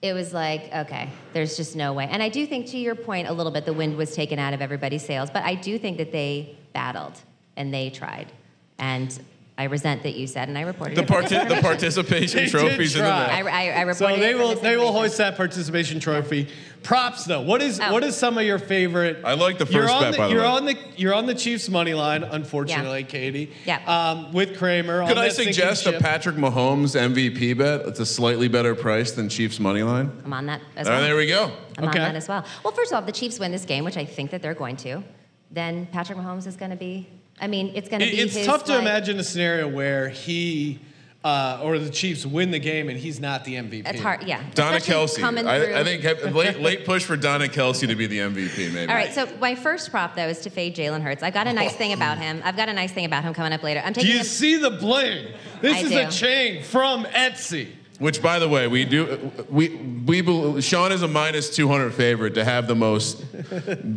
[0.00, 2.08] it was like, okay, there's just no way.
[2.10, 4.54] And I do think, to your point, a little bit, the wind was taken out
[4.54, 5.30] of everybody's sails.
[5.30, 7.20] But I do think that they battled
[7.56, 8.32] and they tried.
[8.78, 9.16] And
[9.58, 13.02] I resent that you said, and I reported The, it parti- the participation trophies in
[13.02, 13.26] the try.
[13.26, 16.48] I, I, I reported So they will they will hoist that participation trophy.
[16.82, 17.42] Props though.
[17.42, 17.92] What is Oh.
[17.92, 19.18] what is some of your favorite?
[19.24, 20.48] I like the you're first on bet, the, by the you're way.
[20.48, 22.24] on the you're on the Chiefs money line.
[22.24, 23.52] Unfortunately, Katie.
[23.66, 23.82] Yeah.
[23.86, 25.02] Um, with Kramer.
[25.06, 26.00] Could on I that sinking suggest a ship.
[26.00, 27.82] Patrick Mahomes MVP bet?
[27.86, 30.10] It's a slightly better price than Chiefs money line.
[30.24, 31.00] I'm on that as well.
[31.02, 31.52] there we go.
[31.76, 31.98] I'm Okay.
[32.00, 32.44] on that as well.
[32.64, 34.54] Well, first of all, if the Chiefs win this game, which I think that they're
[34.54, 35.04] going to,
[35.50, 37.06] then Patrick Mahomes is going to be.
[37.40, 38.20] I mean, it's going to It- be.
[38.20, 40.78] it's his, tough to like- imagine a scenario where he
[41.24, 43.86] uh, or the Chiefs win the game and he's not the MVP.
[43.88, 44.42] It's hard, yeah.
[44.56, 45.20] Donna Especially Kelsey.
[45.20, 45.74] coming I, through.
[45.76, 48.90] I think late, late push for Donna Kelce to be the MVP, maybe.
[48.90, 51.22] All right, so my first prop though is to fade Jalen Hurts.
[51.22, 52.42] I've got a nice thing about him.
[52.44, 53.80] I've got a nice thing about him coming up later.
[53.84, 54.26] I'm taking Do you him.
[54.26, 55.28] see the bling?
[55.60, 55.98] This I is do.
[56.00, 57.68] a chain from Etsy.
[58.00, 59.30] Which, by the way, we do.
[59.48, 63.24] We we bel- Sean is a minus two hundred favorite to have the most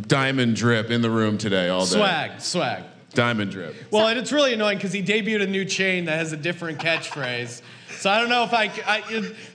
[0.07, 1.95] diamond drip in the room today all day.
[1.95, 2.83] Swag, swag.
[3.15, 3.75] Diamond drip.
[3.91, 6.79] Well, and it's really annoying because he debuted a new chain that has a different
[6.79, 7.61] catchphrase.
[7.97, 9.01] So I don't know if I, I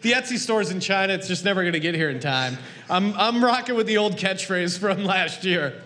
[0.01, 1.13] the Etsy stores in China.
[1.13, 2.59] It's just never going to get here in time.
[2.89, 5.83] I'm I'm rocking with the old catchphrase from last year.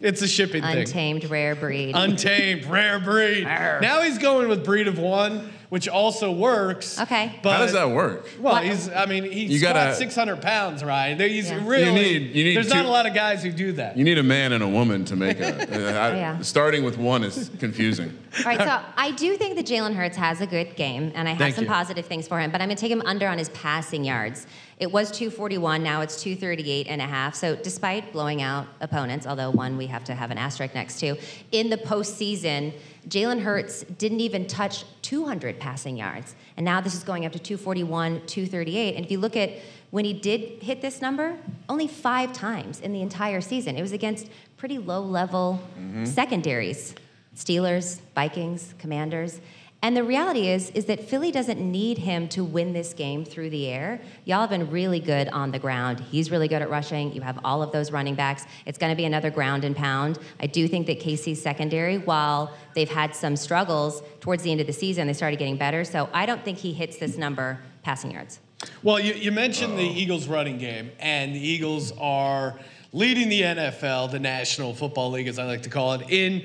[0.00, 0.78] It's a shipping thing.
[0.78, 1.96] Untamed rare breed.
[1.96, 3.44] Untamed, rare breed.
[3.46, 3.80] Arr.
[3.80, 6.98] Now he's going with breed of one, which also works.
[6.98, 7.38] Okay.
[7.42, 8.28] But, How does that work?
[8.40, 8.88] Well, What- he's.
[8.88, 11.18] I mean, he You squats gotta- 600 pounds, Ryan.
[11.20, 11.60] He's Yeah.
[11.62, 11.84] really.
[11.84, 13.96] You need- you need there's not a lot of guys who do that.
[13.98, 15.48] You need a man and a woman to make a.
[16.00, 16.38] I- Yeah.
[16.40, 18.16] Starting with one is confusing.
[18.38, 21.32] All right, so I do think that Jalen Hurts has a good game, and I
[21.32, 21.70] have Thank some you.
[21.70, 24.46] positive things for him, but I'm going to take him under on his passing yards.
[24.78, 27.34] It was 241, now it's 238 and a half.
[27.34, 31.16] So despite blowing out opponents, although one we have to have an asterisk next to,
[31.50, 32.72] in the postseason,
[33.08, 36.36] Jalen Hurts didn't even touch 200 passing yards.
[36.56, 38.94] And now this is going up to 241, 238.
[38.94, 39.50] And if you look at
[39.90, 41.36] when he did hit this number,
[41.68, 43.76] only five times in the entire season.
[43.76, 46.04] It was against pretty low level mm-hmm.
[46.04, 46.94] secondaries.
[47.34, 49.40] Steelers, Vikings, Commanders.
[49.80, 53.50] And the reality is is that Philly doesn't need him to win this game through
[53.50, 54.00] the air.
[54.24, 56.00] Y'all have been really good on the ground.
[56.00, 57.12] He's really good at rushing.
[57.12, 58.44] You have all of those running backs.
[58.66, 60.18] It's going to be another ground and pound.
[60.40, 64.66] I do think that KC's secondary, while they've had some struggles towards the end of
[64.66, 65.84] the season, they started getting better.
[65.84, 68.40] So I don't think he hits this number passing yards.
[68.82, 72.58] Well, you, you mentioned the Eagles running game, and the Eagles are
[72.92, 76.44] leading the NFL, the National Football League, as I like to call it, in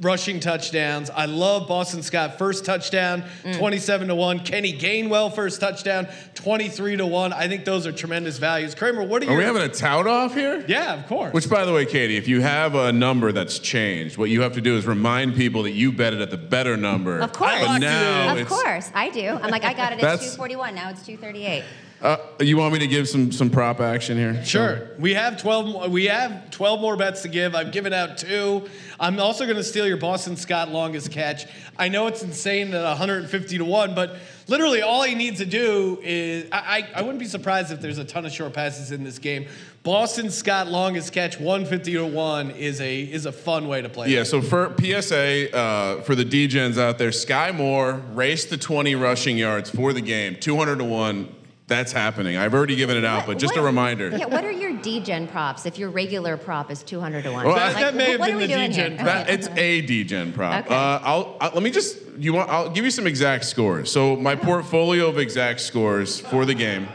[0.00, 1.10] rushing touchdowns.
[1.10, 3.58] I love Boston Scott first touchdown, Mm.
[3.58, 4.40] 27 to 1.
[4.40, 7.32] Kenny Gainwell first touchdown, 23 to 1.
[7.32, 8.74] I think those are tremendous values.
[8.74, 10.64] Kramer, what are you Are we having a tout off here?
[10.66, 11.32] Yeah, of course.
[11.34, 14.52] Which, by the way, Katie, if you have a number that's changed, what you have
[14.54, 17.20] to do is remind people that you bet it at the better number.
[17.20, 17.50] Of course.
[17.52, 19.38] I But now Of it's, course, I do.
[19.42, 20.74] I'm like, I got it at 241.
[20.74, 21.62] Now it's 238.
[22.02, 24.42] Uh, you want me to give some some prop action here?
[24.42, 24.88] Sure.
[24.98, 27.54] We have 12 more, we have 12 more bets to give.
[27.54, 28.66] I've given out 2.
[28.98, 31.46] I'm also going to steal your Boston Scott longest catch.
[31.78, 34.16] I know it's insane at 150 to 1, but
[34.48, 37.98] literally all he needs to do is I, I I wouldn't be surprised if there's
[37.98, 39.46] a ton of short passes in this game.
[39.82, 44.08] Boston Scott longest catch 150 to 1 is a is a fun way to play.
[44.08, 48.94] Yeah, so for PSA, uh, for the DGens out there, Skyy Moore raced the 20
[48.94, 51.36] rushing yards for the game, 200 to 1.
[51.70, 52.36] That's happening.
[52.36, 54.08] I've already given it out, What- but just a reminder.
[54.08, 57.46] Yeah, what are your D-gen props if your regular prop is 200 to 1?
[57.46, 58.90] Well, That- that may have what been are we the doing here?
[58.90, 59.06] prop.
[59.06, 60.66] That, it's a DGen prop.
[60.66, 60.74] Okay.
[60.74, 63.88] Uh, I'll, i let me just you want I'll give you some exact scores.
[63.88, 66.88] So my portfolio of exact scores for the game: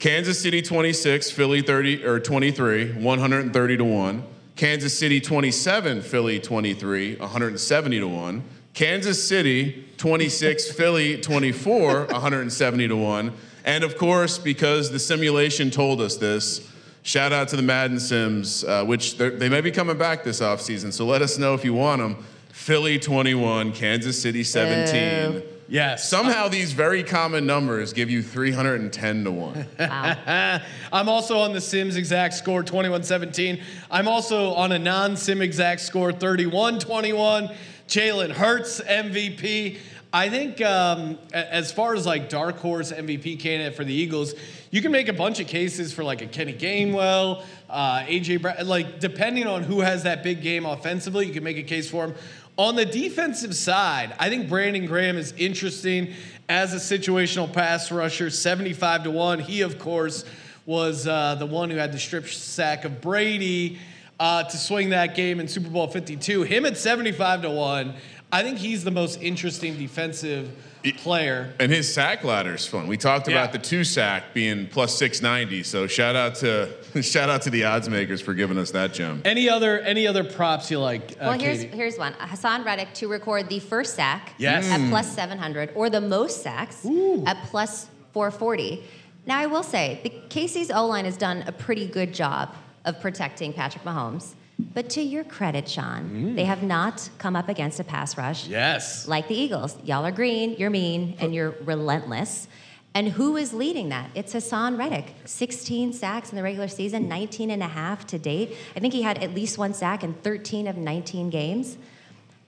[0.00, 4.24] Kansas City 26, Philly 30 or 23, 130 to one.
[4.56, 8.42] Kansas City 27, Philly 23, 170 to one.
[8.74, 13.32] Kansas City 26, Philly 24, 170 to one.
[13.68, 16.66] And of course, because the simulation told us this,
[17.02, 20.90] shout out to the Madden Sims, uh, which they're- may be coming back this offseason.
[20.90, 22.16] So let us know if you want them.
[22.50, 25.32] Philly 21, Kansas City 17.
[25.32, 25.42] Boo.
[25.68, 26.08] Yes.
[26.08, 29.66] Somehow these very common numbers give you 310 to 1.
[29.78, 30.60] Wow.
[30.92, 33.60] I'm also on the Sims exact score 21-17.
[33.90, 37.54] I'm also on a non-Sim exact score 31-21.
[37.86, 39.76] Jalen Hurts MVP.
[40.12, 44.34] I think um, as far as like dark horse MVP candidate for the Eagles,
[44.70, 48.66] you can make a bunch of cases for like a Kenny Gainwell, uh, AJ Brown.
[48.66, 52.06] Like depending on who has that big game offensively, you can make a case for
[52.06, 52.14] him.
[52.56, 56.14] On the defensive side, I think Brandon Graham is interesting
[56.48, 59.40] as a situational pass rusher, 75 to 1.
[59.40, 60.24] He, of course,
[60.64, 63.78] was uh, the one who had the strip sack of Brady
[64.18, 66.42] uh, to swing that game in Super Bowl 52.
[66.42, 67.94] Him at 75 to 1.
[68.30, 70.50] I think he's the most interesting defensive
[70.98, 71.52] player.
[71.60, 72.86] And his sack ladder is fun.
[72.86, 73.34] We talked Yeah.
[73.36, 75.62] about the two sack being plus 690.
[75.62, 76.68] So shout out to
[77.02, 79.20] shout out to the odds makers for giving us that gem.
[79.24, 81.12] Any other any other props you like?
[81.12, 81.76] Uh, Well, here's Katie?
[81.76, 84.70] here's one: Haason Reddick to record the first sack Yes.
[84.70, 84.90] at Mm.
[84.90, 86.86] plus 700, or the most sacks
[87.26, 88.84] at plus 440.
[89.26, 92.54] Now, I will say the KC's O line has done a pretty good job
[92.86, 94.34] of protecting Patrick Mahomes.
[94.58, 96.36] But to your credit, Sean, mm.
[96.36, 99.06] they have not come up against a pass rush yes.
[99.06, 99.76] like the Eagles.
[99.84, 102.48] Y'all are green, you're mean, and you're relentless.
[102.94, 104.10] And who is leading that?
[104.16, 105.14] It's Haason Reddick.
[105.24, 108.56] 16 sacks in the regular season, 19 and a half to date.
[108.74, 111.78] I think he had at least one sack in 13 of 19 games.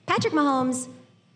[0.05, 0.89] Patrick Mahomes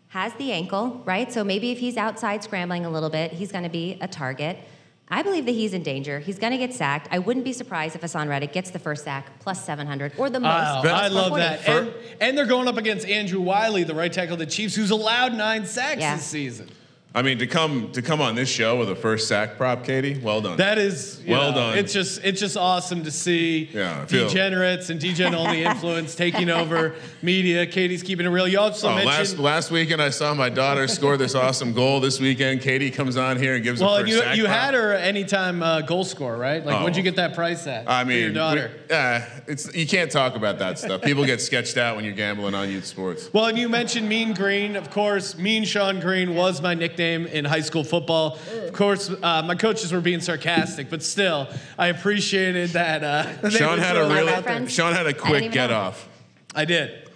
[0.10, 1.32] has the ankle, right?
[1.32, 4.58] So maybe if he's outside scrambling a little bit, he's going to be a target.
[5.08, 6.20] I believe that he's in danger.
[6.20, 7.08] He's going to get sacked.
[7.12, 10.40] I wouldn't be surprised if Haason Reddick gets the first sack plus 700 or the
[10.40, 10.50] most.
[10.50, 11.42] Wow, plus I love 440.
[11.42, 11.70] that.
[11.70, 14.90] And, and they're going up against Andrew Wylie, the right tackle of the Chiefs, who's
[14.90, 16.16] allowed nine sacks Yeah.
[16.16, 16.70] this season.
[17.16, 20.20] I mean, to come to come on this show with a first sack prop, Katie,
[20.22, 20.58] well done.
[20.58, 21.78] That is Well know, done.
[21.78, 26.94] It's just it's just awesome to see Yeah, degenerates and degen only influence taking over
[27.22, 27.66] media.
[27.68, 28.50] Katie's keeping it real.
[28.50, 32.02] You also Oh, last mentioned last weekend I saw my daughter score this awesome goal.
[32.02, 34.58] This weekend, Katie comes on here and gives well, a first you sack you prop.
[34.58, 36.66] had her anytime uh, goal score, right?
[36.66, 36.80] Like, Oh.
[36.82, 37.90] what'd you get that price at?
[37.90, 38.72] I for mean, your daughter.
[38.90, 41.02] we- uh, it's you can't talk about that stuff.
[41.02, 43.30] People get sketched out when you're gambling on youth sports.
[43.32, 45.38] Well, and you mentioned Mean Green, of course.
[45.38, 48.38] Mean Sean Green was my nickname in high school football.
[48.68, 53.04] Of course, uh, my coaches were being sarcastic, but still, I appreciated that.
[53.04, 54.56] Uh, Sean had a that really out there.
[54.56, 54.72] friends?
[54.74, 55.78] Sean had a quick get know.
[55.78, 56.08] off.
[56.54, 57.10] I did.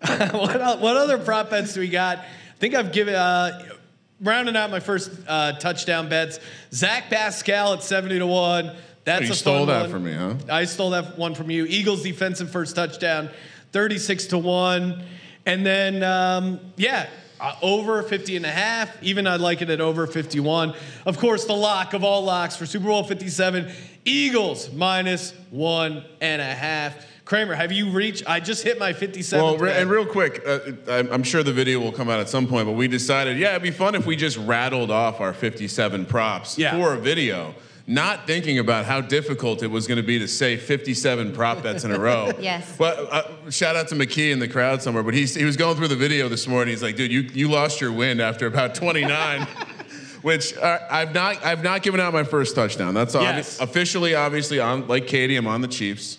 [0.00, 2.18] what, what other prop bets do we got?
[2.18, 2.24] I
[2.58, 3.74] think I've given, uh,
[4.20, 6.38] rounding out my first uh, touchdown bets.
[6.72, 8.76] Zach Pascal at 70 to 1.
[9.04, 9.90] That's Oh, you a stole that one.
[9.90, 10.34] from me, huh?
[10.48, 11.66] I stole that one from you.
[11.66, 13.28] Eagles defensive first touchdown,
[13.72, 15.02] 36 to 1.
[15.46, 17.08] And then, um, yeah,
[17.40, 19.02] uh, over 50 and a half.
[19.02, 20.74] Even I'd like it at over 51.
[21.06, 23.70] Of course, the lock of all locks for Super Bowl 57
[24.04, 26.94] Eagles minus one and a half.
[27.24, 28.28] Kramer, have you reached?
[28.28, 29.42] I just hit my 57.
[29.42, 32.28] Well, re- and real quick, uh, I'm I'm sure the video will come out at
[32.28, 35.32] some point, but we decided, yeah, it'd be fun if we just rattled off our
[35.32, 36.72] 57 props Yeah.
[36.78, 37.54] for a video,
[37.86, 41.84] not thinking about how difficult it was going to be to say 57 prop bets
[41.84, 42.30] in a row.
[42.40, 42.78] Yes.
[42.78, 45.76] Well, uh, shout out to McKee in the crowd somewhere, but he's, he was going
[45.76, 46.72] through the video this morning.
[46.72, 49.46] He's like, dude, you, you lost your wind after about 29.
[50.22, 52.94] Which uh, I've not I've not given out my first touchdown.
[52.94, 53.60] That's obvi- Yes.
[53.60, 55.36] officially obviously on like Katie.
[55.36, 56.16] I'm on the Chiefs.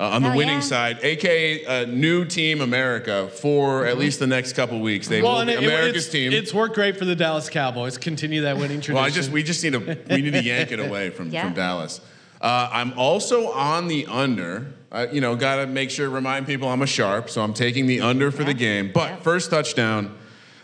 [0.00, 0.60] Uh, on the Hell winning yeah.
[0.60, 5.08] side, aka uh, new team America for at least the next couple weeks.
[5.08, 6.32] They will and be it- America's it's, team.
[6.32, 7.98] It's worked great for the Dallas Cowboys.
[7.98, 8.94] Continue that winning tradition.
[8.94, 11.42] well, I just we just need to we need to yank it away from, Yeah.
[11.44, 12.00] from Dallas.
[12.40, 14.72] Uh, I'm also on the under.
[14.90, 17.86] Uh, you know, got to make sure remind people I'm a sharp, so I'm taking
[17.86, 18.90] the under for the game.
[18.94, 19.16] But Yeah.
[19.16, 20.16] first touchdown.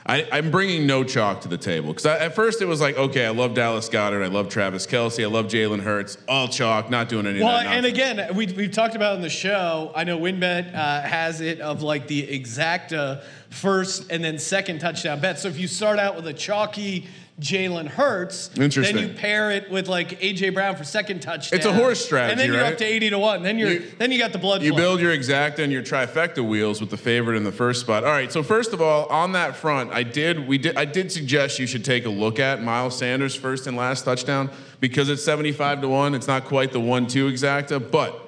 [0.09, 3.27] I, I'm bringing no chalk to the table because at first it was like, okay,
[3.27, 7.09] I love Dallas Goedert, I love Travis Kelce, I love Jalen Hurts, all chalk, not
[7.09, 9.91] doing any Well, and again, we, we've talked about it on the show.
[9.97, 14.79] I know WynnBet uh, has it of like the exact uh, first and then second
[14.79, 15.41] touchdown bet.
[15.41, 17.09] So if you start out with a chalky
[17.41, 18.97] Jalen Hurts, Interesting.
[18.97, 21.59] then you pair it with like AJ Brown for second touchdown.
[21.59, 22.73] It's a horse strategy, and then you're right?
[22.73, 23.43] up to eighty to one.
[23.43, 24.63] Then you're You- then you got the blood.
[24.63, 24.79] You flow.
[24.79, 28.05] build your exacta and your trifecta wheels with the favorite in the first spot.
[28.05, 28.33] All right.
[28.33, 31.67] So first of all, on that front, I did we did I did suggest you
[31.67, 35.89] should take a look at Miles Sanders' first and last touchdown because it's 75 to
[35.89, 36.15] one.
[36.15, 38.26] It's not quite the one-two exacta, but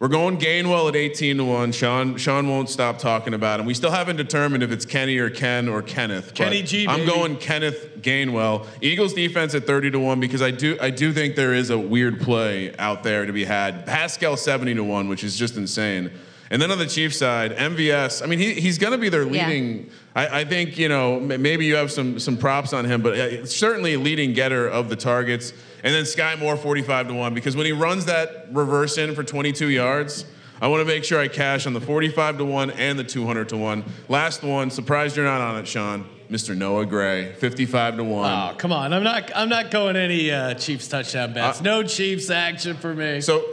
[0.00, 1.72] we're going Gainwell at 18 to one.
[1.72, 3.66] Sean Sean won't stop talking about him.
[3.66, 6.28] We still haven't determined if it's Kenny or Ken or Kenneth.
[6.28, 7.10] but Kenny G, I'm baby.
[7.12, 8.66] going Kenneth Gainwell.
[8.80, 11.78] Eagles defense at 30 to 1 because I do I do think there is a
[11.78, 13.84] weird play out there to be had.
[13.84, 16.10] Pascal 70 to 1, which is just insane.
[16.50, 19.22] And then on the Chiefs side, MVS, I mean, he, he's going to be their
[19.22, 19.92] Yeah.
[20.14, 23.46] I, I think you know maybe you have some some props on him, but uh,
[23.46, 25.52] certainly leading getter of the targets.
[25.82, 29.24] And then Skyy Moore, 45 to one, because when he runs that reverse in for
[29.24, 30.26] 22 yards,
[30.60, 33.48] I want to make sure I cash on the 45 to one and the 200
[33.50, 33.84] to one.
[34.08, 36.04] Last one, surprised you're not on it, Sean.
[36.30, 36.56] Mr.
[36.56, 38.30] Noah Gray, 55 to one.
[38.30, 38.92] Oh, come on.
[38.92, 41.60] I'm not I'm not going any uh, Chiefs touchdown bets.
[41.60, 43.20] Uh, no Chiefs action for me.
[43.20, 43.44] So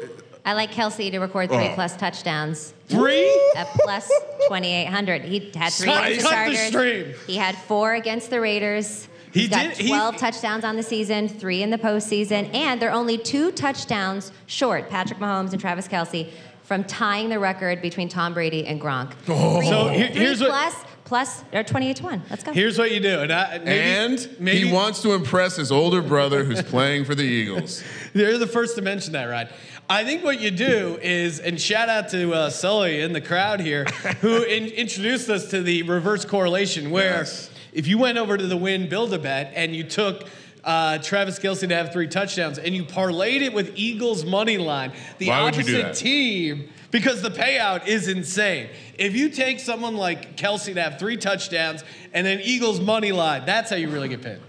[0.48, 1.74] I like Kelce to record three Oh.
[1.76, 2.74] plus touchdowns.
[2.88, 3.30] Three?
[3.58, 4.08] At plus
[4.48, 5.24] 2,800.
[5.26, 6.68] He had three Cut- against the cut the Chargers.
[6.70, 7.14] stream.
[7.28, 9.10] He had four against the Raiders.
[9.34, 12.82] He He's got did- he- 12 touchdowns on the season, three in the postseason, and
[12.82, 16.30] they're only two touchdowns short, Patrick Mahomes and Travis Kelce,
[16.64, 19.12] from tying the record between Tom Brady and Gronk.
[19.28, 19.58] Oh.
[19.58, 22.22] Three, So here- three here's what- plus, plus, or 28 to 1.
[22.30, 22.54] Let's go.
[22.54, 23.20] Here's what you do.
[23.20, 27.16] And, I, maybe, and maybe he wants to impress his older brother who's playing for
[27.16, 27.84] the Eagles.
[28.14, 29.50] They're the first to mention that, Ryan.
[29.89, 33.62] I think what you do is, and shout out to uh, Sully in the crowd
[33.62, 33.86] here,
[34.21, 37.50] who in, introduced us to the reverse correlation, where Yes.
[37.71, 40.26] if you went over to the win build a bet and you took
[40.65, 44.91] uh, Travis Kelce to have three touchdowns and you parlayed it with Eagles money line,
[45.19, 45.95] the Why would you opposite do that?
[45.95, 48.67] team, because the payout is insane.
[49.00, 53.45] If you take someone like Kelce to have three touchdowns and then Eagles money line,
[53.45, 54.39] that's how you really get paid.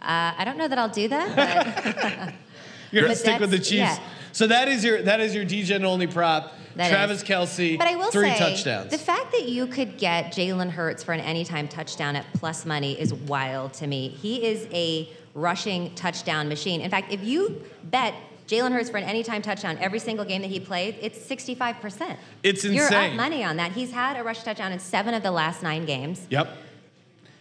[0.00, 2.34] Uh, I don't know that I'll do that,
[2.92, 3.72] You're gonna But stick with the Chiefs.
[3.72, 3.98] yeah.
[4.36, 6.52] So that is your that is your DGen only prop.
[6.74, 7.24] That Travis is.
[7.26, 8.90] Kelce, but, I will three say touchdowns.
[8.90, 13.00] the fact that you could get Jalen Hurts for an anytime touchdown at plus money
[13.00, 14.08] is wild to me.
[14.08, 16.82] He is a rushing touchdown machine.
[16.82, 18.12] In fact, if you bet
[18.46, 22.18] Jalen Hurts for an anytime touchdown every single game that he played, it's 65%.
[22.42, 22.74] It's insane.
[22.74, 23.72] You're up money on that.
[23.72, 26.26] He's had a rush touchdown in seven of the last nine games.
[26.28, 26.54] yep.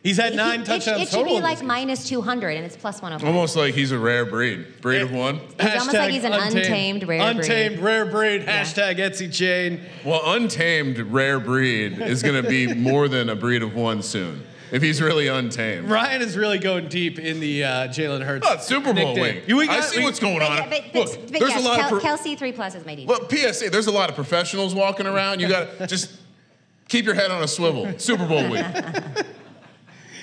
[0.06, 1.38] He's had He- nine it, touchdowns It should total.
[1.38, 3.28] be like minus 200, and it's plus 105.
[3.28, 4.80] Almost like he's a rare breed.
[4.80, 5.40] Breed of one.
[5.60, 7.40] He's almost like he's an untamed rare breed.
[7.44, 8.44] Untamed rare breed.
[8.44, 9.82] Hashtag Etsy chain.
[10.06, 14.44] Well, untamed rare breed is going to be more than a breed of one soon.
[14.72, 15.90] If he's really untamed.
[15.90, 18.46] Ryan is really going deep in the uh, Jalen Hurts.
[18.48, 19.36] Oh, Super Bowl nickname.
[19.38, 19.44] week.
[19.48, 20.58] You- we I see we- what's going But, on.
[20.58, 22.76] yeah, but, but, Look, but there's yes, a lot Kel- of pro- Kelce 3 plus
[22.76, 23.08] is my deep.
[23.08, 23.72] well, PSA.
[23.72, 25.40] There's a lot of professionals walking around.
[25.40, 26.12] You got to just
[26.90, 27.92] keep your head on a swivel.
[27.98, 28.66] Super Bowl week.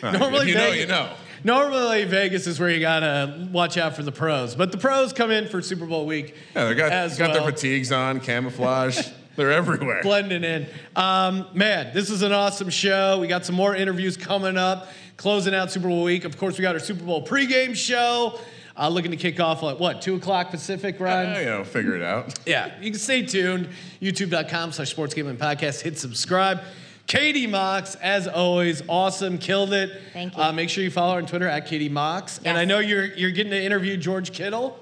[0.02, 1.12] Normally you know, Vegas- you know.
[1.44, 5.32] Normally, Vegas is where you gotta watch out for the pros, but the pros come
[5.32, 6.36] in for Super Bowl week.
[6.54, 7.32] Yeah, they got, got well.
[7.32, 9.08] their fatigues on, camouflage.
[9.36, 10.02] They're everywhere.
[10.02, 10.66] blending in.
[10.94, 13.18] Um, man, this is an awesome show.
[13.18, 16.24] We got some more interviews coming up, closing out Super Bowl week.
[16.24, 18.38] Of course, we got our Super Bowl pregame show.
[18.78, 21.32] Uh, looking to kick off at what, 2 o'clock Pacific, Ryan?
[21.32, 22.38] Yeah, you know, figure it out.
[22.46, 23.68] Yeah, you can stay tuned.
[24.00, 25.82] YouTube.com slash sports gambling podcast.
[25.82, 26.60] Hit subscribe.
[27.12, 30.00] Katie Mox, as always, awesome, killed it.
[30.14, 30.42] Thank you.
[30.42, 32.38] Uh, make sure you follow her on Twitter at Katie Mox.
[32.38, 32.46] Yes.
[32.46, 34.78] And I know you're you're getting to interview George Kittle.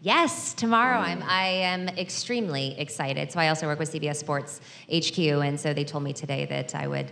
[0.00, 3.32] Yes, tomorrow I'm I am extremely excited.
[3.32, 4.60] So I also work with CBS Sports
[4.94, 7.10] HQ, and so they told me today that I would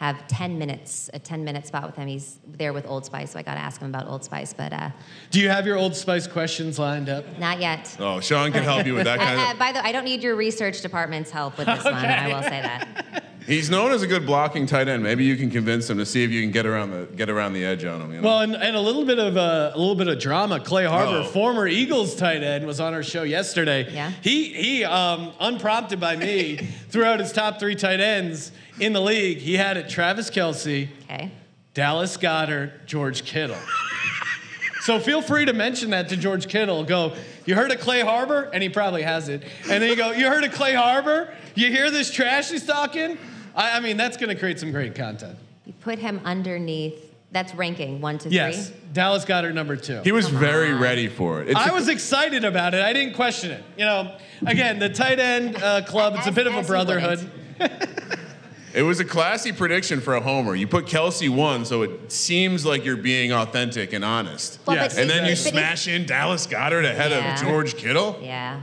[0.00, 2.08] have 10 minutes, a 10 minute spot with him.
[2.08, 4.72] He's there with Old Spice, so I got to ask him about Old Spice, but
[4.72, 4.88] uh,
[5.30, 7.38] Do you have your Old Spice questions lined up?
[7.38, 7.94] not yet.
[8.00, 9.58] Oh, Sean can help you with that Uh, kind uh, of.
[9.58, 11.94] by the way, I don't need your research department's help with this one.
[11.94, 13.24] I will say that.
[13.46, 15.02] He's known as a good blocking tight end.
[15.02, 17.52] Maybe you can convince him to see if you can get around the get around
[17.54, 18.12] the edge on him.
[18.14, 18.28] You know?
[18.28, 20.60] Well, and, and a little bit of uh, a little bit of drama.
[20.60, 21.24] Clay Harbor, Oh.
[21.24, 23.92] former Eagles tight end, was on our show yesterday.
[23.92, 24.12] Yeah.
[24.22, 26.56] He he um, unprompted by me
[26.90, 29.38] threw out his top three tight ends in the league.
[29.38, 31.30] He had it Travis Kelce, Okay.
[31.74, 33.56] Dallas Goedert, George Kittle.
[34.82, 36.84] So feel free to mention that to George Kittle.
[36.84, 37.14] Go,
[37.44, 38.50] you heard of Clay Harbor?
[38.52, 39.42] And he probably has it.
[39.70, 41.32] And then you go, you heard of Clay Harbor?
[41.54, 43.18] You hear this trash he's talking?
[43.54, 45.36] I, I mean, that's going to create some great content.
[45.66, 47.06] You put him underneath.
[47.32, 48.76] That's ranking one to Yes, three.
[48.92, 50.00] Dallas Goedert number two.
[50.02, 51.50] he was very ready for it.
[51.50, 52.82] It's I a- was excited about it.
[52.82, 53.62] I didn't question it.
[53.76, 54.16] You know,
[54.46, 57.30] again, the tight end uh, club, it's a bit of a brotherhood.
[58.72, 60.54] It was a classy prediction for a homer.
[60.54, 64.60] You put Kelce one, so it seems like you're being authentic and honest.
[64.66, 64.96] Well, Yes.
[64.96, 67.34] And then you smash in Dallas Goedert ahead Yeah.
[67.34, 68.18] of George Kittle.
[68.22, 68.62] Yeah.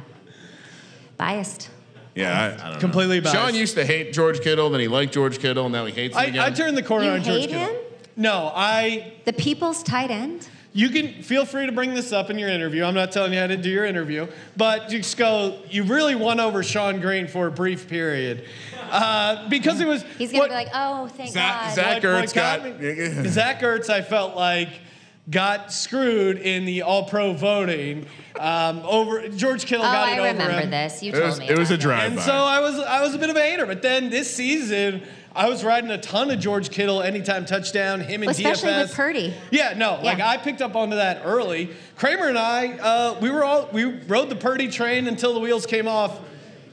[1.17, 1.69] Biased.
[2.15, 2.79] Yeah, I, I don't know.
[2.79, 3.35] Completely biased.
[3.35, 6.15] Sean used to hate George Kittle, then he liked George Kittle, and now he hates
[6.15, 6.39] him I, again.
[6.41, 7.67] I turned the corner You on George hate Kittle.
[7.67, 7.75] him?
[8.15, 9.13] No, I.
[9.25, 10.47] The people's tight end.
[10.77, 12.83] You can feel free to bring this up in your interview.
[12.83, 15.57] I'm not telling you how to do your interview, but just go.
[15.71, 18.45] You really won over Sean Green for a brief period
[18.91, 20.03] uh, because it was.
[20.19, 21.73] He's gonna be like, oh, thank Zach- God.
[21.73, 24.69] Zach- what- Ertz got got- Zach Ertz, I felt like
[25.31, 28.05] got screwed in the All-Pro voting
[28.39, 30.69] um, over George Kittle oh, got I it over remember him.
[30.69, 31.01] this.
[31.01, 31.49] You It told was, me.
[31.49, 33.41] it was a about drive And so I was I was a bit of a
[33.41, 35.01] hater, but then this season
[35.37, 38.81] I was riding a ton of George Kittle anytime touchdown, him and Especially DFS.
[38.81, 39.33] with Purdy.
[39.51, 41.69] Yeah, no, like I picked up onto that early.
[41.95, 45.67] Kramer and I, uh, we were all we rode the Purdy train until the wheels
[45.67, 46.19] came off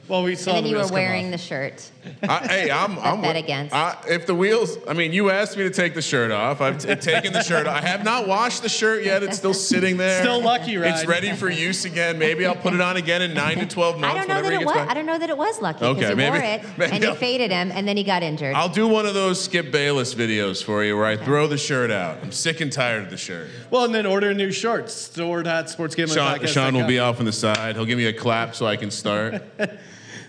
[0.07, 1.89] Well, we saw and then the you were wearing the shirt.
[2.21, 2.99] I, hey, I'm.
[2.99, 3.73] I'm bet against.
[3.73, 6.61] I, if the wheels, I mean, you asked me to take the shirt off.
[6.61, 7.65] I've t- taken the shirt.
[7.65, 7.75] off.
[7.83, 9.23] I have not washed the shirt yet.
[9.23, 10.21] It's still sitting there.
[10.21, 10.93] Still lucky, right?
[10.93, 12.19] It's ready for use again.
[12.19, 14.13] Maybe I'll put it on again in nine to twelve months.
[14.13, 14.27] I months.
[14.27, 14.75] don't know that he it was.
[14.75, 14.89] back.
[14.89, 17.09] I don't know that it was lucky Okay, he maybe- wore it maybe and you
[17.09, 18.53] I'll- faded him, and then he got injured.
[18.55, 21.89] I'll do one of those Skip Bayless videos for you where I throw the shirt
[21.89, 22.19] out.
[22.21, 23.47] I'm sick and tired of the shirt.
[23.71, 24.93] Well, and then order new shorts.
[24.93, 27.75] Store.sportsgambling Sean, Sean will be off on the side.
[27.75, 29.41] He'll give me a clap so I can start.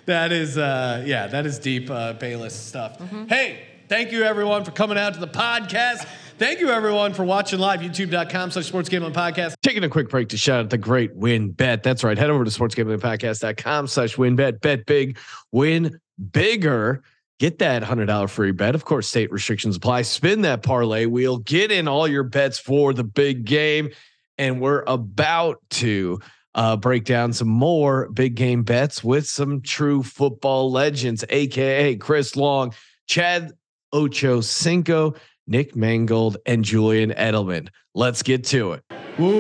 [0.07, 3.01] That is, uh, yeah, that is deep uh, Bayless stuff.
[3.29, 6.07] Hey, thank you everyone for coming out to the podcast.
[6.39, 9.55] Thank you everyone for watching live, youtube.com slash sports gambling podcast.
[9.63, 11.83] Taking a quick break to shout out the great WynnBet.
[11.83, 12.17] That's right.
[12.17, 14.61] Head over to sportsgamblingpodcast.com slash WynnBet.
[14.61, 15.19] Bet big,
[15.51, 15.99] win
[16.33, 17.03] bigger.
[17.41, 18.75] Get that $100 free bet.
[18.75, 20.03] Of course, state restrictions apply.
[20.03, 21.39] Spin that parlay wheel.
[21.39, 23.91] Get in all your bets for the big game.
[24.39, 26.21] And we're about to
[26.57, 32.35] uh, break down some more big game bets with some true football legends, aka Chris
[32.35, 32.75] Long,
[33.07, 33.53] Chad
[33.93, 35.15] Ocho Cinco,
[35.47, 37.69] Nick Mangold, and Julian Edelman.
[37.95, 38.83] Let's get to it.
[39.19, 39.35] Whoa,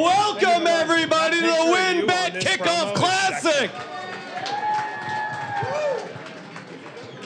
[0.00, 3.70] welcome everybody to the WynnBet Kickoff Classic.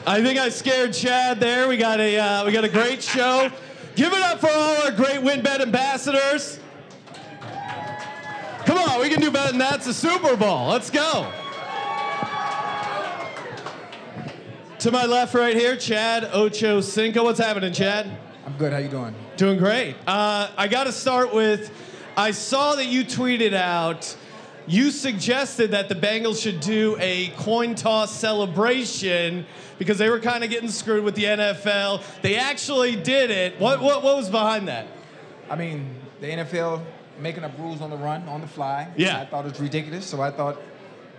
[0.07, 1.69] I think I scared Chad there.
[1.69, 3.51] We got a uh, we got a great show.
[3.95, 6.59] Give it up for all our great WynnBet ambassadors.
[8.81, 9.77] On, we can do better than that.
[9.77, 10.69] It's the Super Bowl.
[10.69, 11.31] Let's go.
[14.79, 17.23] To my left, right here, Chad Ocho Cinco.
[17.25, 18.11] What's happening, Chad?
[18.47, 18.73] I'm good.
[18.73, 19.15] How you doing?
[19.37, 19.95] Doing great.
[20.07, 21.71] Uh, I got to start with
[22.17, 24.17] I saw that you tweeted out,
[24.67, 29.47] you suggested that the Bengals should do a coin toss celebration
[29.79, 32.03] because they were kind of getting screwed with the NFL.
[32.23, 33.61] They actually did it.
[33.61, 34.87] What, what, what was behind that?
[35.49, 36.85] I mean, the NFL
[37.21, 38.89] making up rules on the run, on the fly.
[38.97, 39.21] Yeah.
[39.21, 40.61] I thought it was ridiculous, so I thought,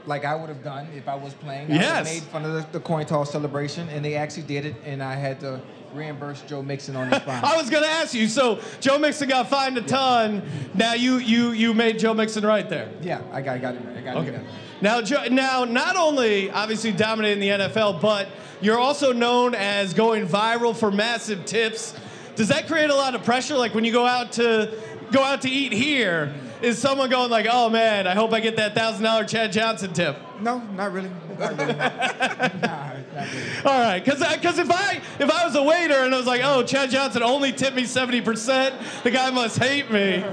[0.05, 1.95] like I would have done if I was playing, I Yes.
[1.97, 5.01] have made fun of the, the coin toss celebration, and they actually did it, and
[5.03, 5.61] I had to
[5.93, 7.43] reimburse Joe Mixon on his fine.
[7.43, 8.27] I was going to ask you.
[8.27, 10.41] So Joe Mixon got fined a ton.
[10.73, 12.89] Now you you you made Joe Mixon right there.
[13.01, 13.81] yeah, I got, I got it.
[13.85, 13.97] right.
[13.97, 14.29] I got Okay.
[14.35, 14.41] it.
[14.81, 18.27] Now, Joe, now, not only obviously dominating the NFL, but
[18.61, 21.93] you're also known as going viral for massive tips.
[22.35, 23.55] Does that create a lot of pressure?
[23.55, 24.75] Like when you go out to
[25.11, 28.55] go out to eat here, is someone going like, "Oh man, I hope I get
[28.57, 30.17] that thousand dollar Chad Johnson tip"?
[30.39, 31.11] No, not really.
[31.39, 31.73] Not really.
[31.73, 31.89] nah,
[32.61, 33.57] not really.
[33.65, 36.41] All right, because because if I if I was a waiter and I was like,
[36.43, 40.23] "Oh, Chad Johnson only tipped me seventy percent," the guy must hate me.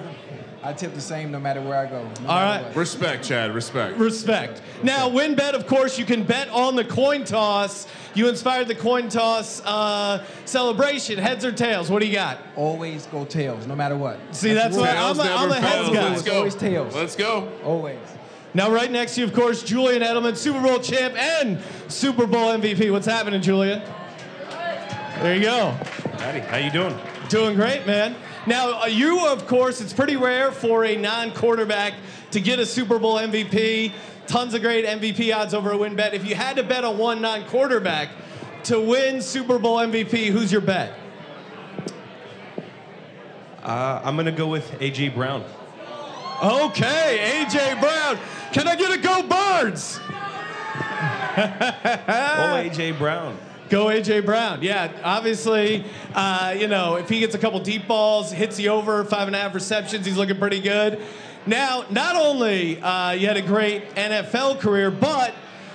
[0.63, 2.03] I tip the same no matter where I go.
[2.03, 2.65] no All matter right.
[2.65, 2.77] what.
[2.77, 3.55] Respect, Chad.
[3.55, 3.97] Respect.
[3.97, 4.61] Respect.
[4.83, 7.87] Now, WynnBet, of course, you can bet on the coin toss.
[8.15, 11.19] You inspired the coin toss uh, celebration.
[11.19, 11.91] Heads or tails?
[11.91, 12.39] What do you got?
[12.57, 14.19] Always go tails, no matter what.
[14.35, 14.97] See, that's the what.
[14.97, 16.09] I'm a, Tails I'm a never heads guy.
[16.11, 16.37] Let's go.
[16.39, 16.95] Always tails.
[16.95, 17.53] Let's go.
[17.65, 17.99] Always.
[18.55, 22.49] Now, right next to you, of course, Julian Edelman, Super Bowl champ and Super Bowl
[22.49, 22.91] MVP.
[22.91, 23.81] What's happening, Julian?
[25.21, 25.71] There you go.
[26.19, 26.99] Howdy, how you doing?
[27.29, 28.17] Doing great, man.
[28.49, 31.93] Now, uh, you, of course, it's pretty rare for a non-quarterback
[32.31, 33.93] to get a Super Bowl MVP.
[34.27, 36.15] Tons of great MVP odds over a WynnBet.
[36.15, 38.09] If you had to bet on one non-quarterback
[38.65, 40.95] to win Super Bowl MVP, who's your bet?
[43.63, 45.45] Uh, I'm gonna go with AJ Brown.
[46.43, 48.19] Okay, AJ Brown.
[48.55, 50.01] Can I get a go birds?
[51.39, 53.39] Oh, AJ Brown.
[53.69, 54.63] Go AJ Brown.
[54.63, 59.05] Yeah, obviously, uh, you know, if he gets a couple deep balls, hits the over,
[59.05, 61.01] five and a half receptions, he's looking pretty good.
[61.47, 65.35] Now, not only uh, you had a great NFL career, but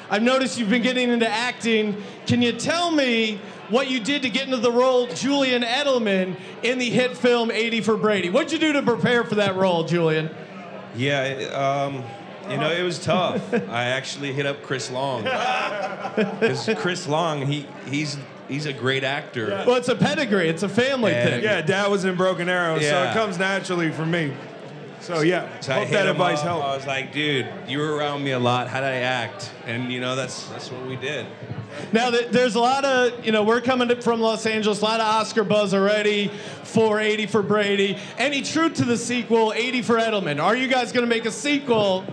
[0.09, 2.01] I've noticed you've been getting into acting.
[2.25, 3.39] Can you tell me
[3.69, 7.81] what you did to get into the role Julian Edelman in the hit film 80
[7.81, 8.29] for Brady?
[8.29, 10.29] What'd you do to prepare for that role, Julian?
[10.95, 11.23] Yeah,
[11.53, 12.03] um,
[12.49, 13.53] you know, it was tough.
[13.53, 15.23] I actually hit up Chris Long.
[15.23, 18.17] Because Chris Long, he, he's,
[18.47, 19.47] he's a great actor.
[19.65, 21.43] Well, it's a pedigree, it's a family And- thing.
[21.43, 23.11] Yeah, dad was in Broken Arrow, so Yeah.
[23.11, 24.33] it comes naturally for me.
[24.99, 26.45] So yeah, So I hope hit that him advice up.
[26.45, 26.77] I helped.
[26.77, 28.69] was like, dude, you were around me a lot.
[28.69, 29.51] How did I act?
[29.65, 31.25] And you know, that's that's what we did.
[31.91, 34.85] Now, th- there's a lot of, you know, we're coming to- from Los Angeles, a
[34.85, 36.29] lot of Oscar buzz already
[36.63, 37.97] for 80 for Brady.
[38.17, 40.41] Any truth to the sequel, 80 for Edelman?
[40.41, 42.05] Are you guys going to make a sequel?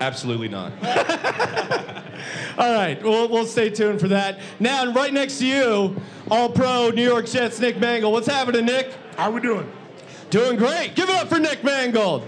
[0.00, 0.72] Absolutely not.
[2.58, 4.38] All right, we'll, we'll stay tuned for that.
[4.60, 5.96] Now, right next to you,
[6.30, 8.12] All Pro New York Jets, Nick Mangold.
[8.12, 8.92] What's happening, Nick?
[9.16, 9.70] How we doing?
[10.30, 10.94] Doing great.
[10.94, 12.26] Give it up for Nick Mangold.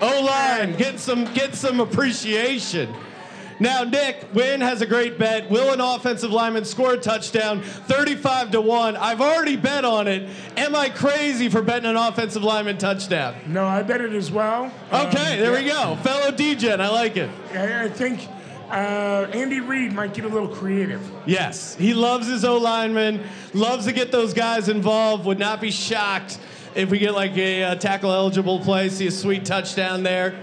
[0.00, 2.92] O line, get some get some appreciation.
[3.62, 5.48] Now, Nick, Win has a great bet.
[5.48, 7.62] Will an offensive lineman score a touchdown?
[7.62, 8.96] 35 to 1.
[8.96, 10.28] I've already bet on it.
[10.56, 13.36] Am I crazy for betting an offensive lineman touchdown?
[13.46, 14.64] No, I bet it as well.
[14.92, 15.94] Okay, Um, there we go.
[16.02, 17.30] Fellow DJ, I like it.
[17.54, 18.26] I, I think
[18.68, 21.00] uh, Andy Reid might get a little creative.
[21.24, 23.22] Yes, he loves his O lineman,
[23.54, 25.24] loves to get those guys involved.
[25.24, 26.40] Would not be shocked
[26.74, 30.34] if we get like a uh, tackle eligible play, see a sweet touchdown there.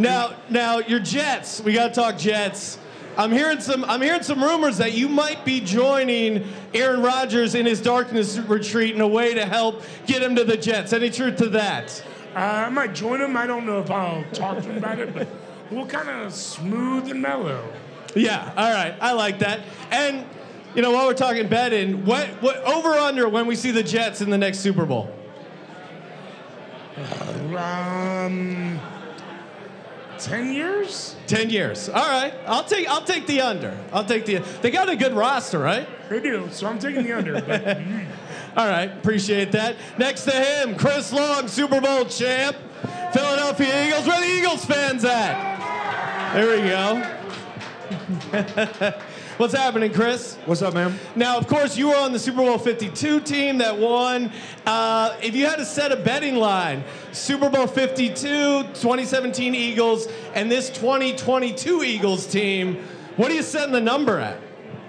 [0.00, 1.60] Now, now your Jets.
[1.60, 2.78] We got to talk Jets.
[3.18, 3.84] I'm hearing some.
[3.84, 8.94] I'm hearing some rumors that you might be joining Aaron Rodgers in his darkness retreat
[8.94, 10.92] in a way to help get him to the Jets.
[10.92, 12.02] Any truth to that?
[12.34, 13.36] Uh, I might join him.
[13.36, 15.28] I don't know if I'll talk to him about it, but
[15.70, 17.62] we'll kind of smooth and mellow.
[18.14, 18.94] Yeah, all right.
[19.00, 19.60] I like that.
[19.90, 20.24] And
[20.74, 24.20] you know, while we're talking betting, what what over under when we see the Jets
[24.20, 25.14] in the next Super Bowl?
[27.56, 28.80] Um,
[30.20, 31.16] ten years?
[31.26, 31.88] 10 years.
[31.88, 32.34] All right.
[32.46, 33.76] I'll take I'll take the under.
[33.92, 35.88] I'll take the They got a good roster, right?
[36.08, 37.34] They do, so I'm taking the under.
[37.34, 38.06] But mm,
[38.56, 38.90] All right.
[38.90, 39.76] Appreciate that.
[39.98, 42.56] Next to him, Chris Long, Super Bowl champ.
[43.12, 44.06] Philadelphia Eagles.
[44.06, 46.34] Where the Eagles fans at?
[46.34, 47.16] There we go.
[49.40, 50.36] What's happening, Chris?
[50.44, 50.98] What's up, man?
[51.16, 54.30] Now, of course, you were on the Super Bowl 52 team that won.
[54.66, 60.52] Uh, if you had to set a betting line, Super Bowl 52, 2017 Eagles, and
[60.52, 62.86] this 2022 Eagles team,
[63.16, 64.38] what are you setting the number at?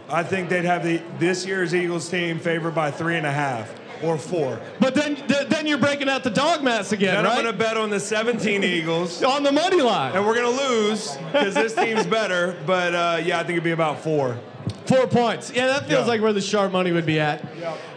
[0.09, 3.73] I think they'd have the this year's Eagles team favored by three and a half
[4.03, 4.59] or four.
[4.79, 7.37] But then, th- then you're breaking out the dog mass again, Then right?
[7.37, 9.21] I'm going to bet on the 17 Eagles.
[9.23, 10.15] on the money line.
[10.15, 12.55] And we're going to lose because this team's better.
[12.65, 14.39] But uh, yeah, I think it'd be about four.
[14.85, 15.51] Four points.
[15.53, 16.05] Yeah, that feels Yeah.
[16.05, 17.43] like where the sharp money would be at.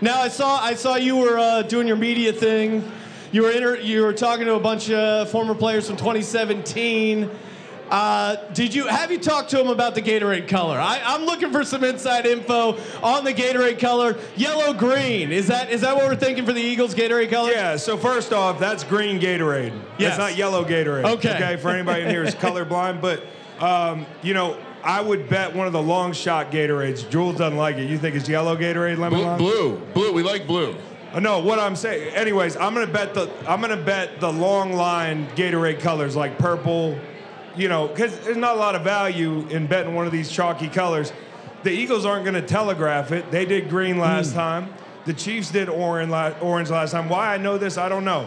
[0.01, 2.89] Now I saw I saw you were uh, doing your media thing.
[3.33, 7.29] You were inter- you were talking to a bunch of former players from 2017.
[7.91, 10.79] Uh, did you have you talked to him about the Gatorade color?
[10.79, 14.17] I, I'm looking for some inside info on the Gatorade color.
[14.37, 15.31] Yellow green.
[15.33, 17.51] Is that is that what we're thinking for the Eagles Gatorade color?
[17.51, 19.73] Yeah, so first off, that's green Gatorade.
[19.99, 20.17] Yes.
[20.17, 21.05] That's not yellow Gatorade.
[21.05, 21.35] Okay.
[21.35, 23.01] Okay, for anybody in here who's colorblind.
[23.01, 23.23] But,
[23.61, 27.09] um, you know, I would bet one of the long shot Gatorades.
[27.11, 27.89] Jules doesn't like it.
[27.89, 29.39] You think it's yellow Gatorade, lemon Blue, lime?
[29.39, 30.13] blue, blue.
[30.13, 30.75] We like blue.
[31.13, 32.15] Uh, No, what I'm saying.
[32.15, 36.99] Anyways, I'm gonna bet the I'm gonna bet the long line Gatorade colors like purple,
[37.57, 40.69] you know, because there's not a lot of value in betting one of these chalky
[40.69, 41.13] colors.
[41.63, 43.31] The Eagles aren't gonna telegraph it.
[43.31, 44.37] They did green last Hmm.
[44.39, 44.75] time.
[45.07, 47.09] The Chiefs did orange orange last time.
[47.09, 48.27] Why I know this, I don't know,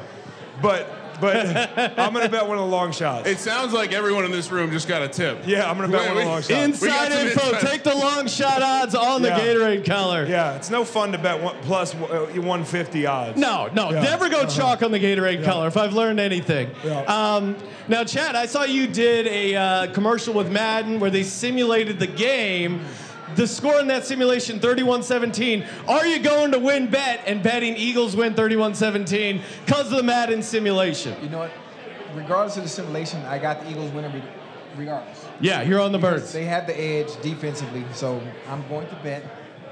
[0.61, 0.87] but
[1.21, 3.27] but I'm gonna bet one of the long shots.
[3.27, 5.43] It sounds like everyone in this room just got a tip.
[5.45, 6.49] Yeah, I'm gonna bet We- one of the long shots.
[6.49, 7.49] Inside info.
[7.55, 9.39] inside- Take the long shot odds on the Yeah.
[9.39, 10.25] Gatorade color.
[10.25, 13.37] yeah, it's no fun to bet one, uh, 150 odds.
[13.37, 14.01] No, no, Yeah.
[14.01, 15.67] never go chalk on the Gatorade color.
[15.67, 16.69] If I've learned anything.
[16.83, 17.01] Yeah.
[17.03, 17.55] Um,
[17.87, 22.07] now, Chad, I saw you did a uh, commercial with Madden where they simulated the
[22.07, 22.81] game.
[23.35, 25.65] The score in that simulation, 31-17.
[25.87, 31.15] Are you going to WynnBet and betting Eagles win 31-17 because of the Madden simulation?
[31.21, 31.51] You know what?
[32.15, 34.23] Regardless of the simulation, I got the Eagles winning re-
[34.77, 35.25] regardless.
[35.39, 36.31] Yeah, you're on the birds.
[36.31, 39.23] They have the edge defensively, so I'm going to bet,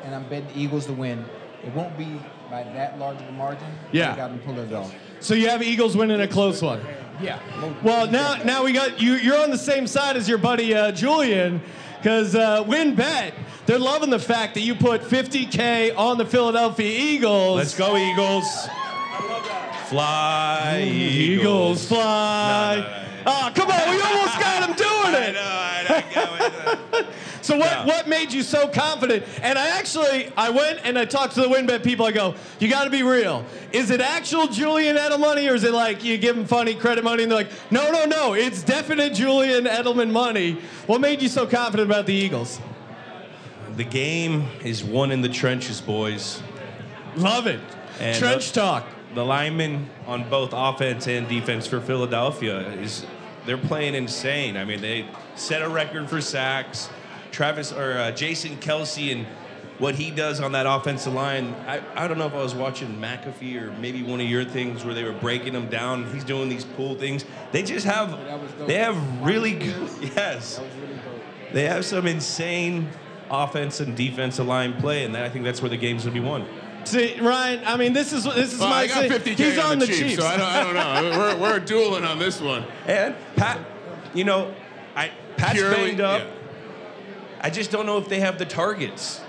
[0.03, 1.25] and I'm betting the Eagles to win.
[1.63, 3.67] It won't be by that large of a margin.
[3.91, 4.13] Yeah.
[4.13, 4.93] I got them pulling it off.
[5.19, 6.81] So you have Eagles winning a close one.
[7.21, 7.39] Yeah.
[7.81, 9.13] Well, now now we got you.
[9.13, 11.61] You're on the same side as your buddy uh, Julian,
[12.05, 13.33] because uh, WynnBet.
[13.65, 17.55] They're loving the fact that you put 50k on the Philadelphia Eagles.
[17.57, 18.45] Let's go, Eagles.
[19.87, 22.75] Fly, Eagles fly.
[22.75, 23.03] No, no, no.
[23.25, 25.33] Oh, come on, we almost got him doing I it.
[25.33, 26.94] know, I know.
[27.45, 27.85] So what, Yeah.
[27.85, 29.23] what made you so confident?
[29.43, 32.03] And I actually I went and I talked to the WynnBet people.
[32.03, 33.45] I go, you got to be real.
[33.71, 37.03] Is it actual Julian Edelman money, or is it like you give him funny credit
[37.03, 37.21] money?
[37.21, 40.57] And they're like, no, no, no, it's definite Julian Edelman money.
[40.87, 42.59] What made you so confident about the Eagles?
[43.75, 46.41] The game is won in the trenches, boys.
[47.15, 47.59] Love it.
[47.99, 48.85] And Trench the- talk.
[49.13, 53.05] The linemen on both offense and defense for Philadelphia is
[53.45, 54.57] they're playing insane.
[54.57, 56.89] I mean, they set a record for sacks.
[57.35, 59.25] Travis or uh, Jason Kelce and
[59.77, 61.53] what he does on that offensive line.
[61.67, 64.85] I, I don't know if I was watching McAfee or maybe one of your things
[64.85, 66.09] where they were breaking him down.
[66.13, 67.25] He's doing these cool things.
[67.51, 68.17] They just have
[68.67, 70.61] they have really good yes.
[71.51, 72.87] They have some insane
[73.29, 76.45] offense and defensive line play, and I think that's where the game's gonna be won.
[76.85, 79.71] See, Ryan, I mean, this is this is Well, my I got 50k He's on,
[79.73, 80.21] on the, the Chiefs, Chiefs.
[80.21, 81.19] so I don't, I don't know.
[81.19, 82.63] We're, we're dueling on this one.
[82.87, 83.59] And Pat,
[84.13, 84.53] you know,
[84.95, 86.21] I Pat's Purely- banged up.
[86.21, 86.31] yeah.
[87.45, 89.21] I just don't know if they have the targets.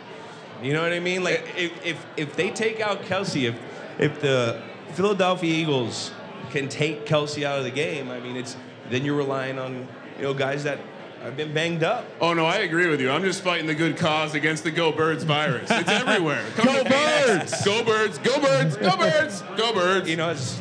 [0.62, 1.22] You know what I mean?
[1.22, 3.60] Like if if, if they take out Kelce, if
[3.98, 4.62] if the
[4.94, 6.12] Philadelphia Eagles
[6.48, 8.56] can take Kelce out of the game, I mean it's
[8.88, 9.86] then you're relying on
[10.16, 10.78] you know guys that
[11.22, 12.06] I've been banged up.
[12.18, 13.10] Oh no, I agree with you.
[13.10, 15.70] I'm just fighting the good cause against the Go Birds virus.
[15.70, 16.42] It's everywhere.
[16.56, 17.66] Go Phoenix.
[17.66, 18.16] Go Birds!
[18.16, 18.76] Go Birds!
[18.78, 19.42] Go Birds!
[19.58, 20.08] Go Birds!
[20.08, 20.58] You know, as,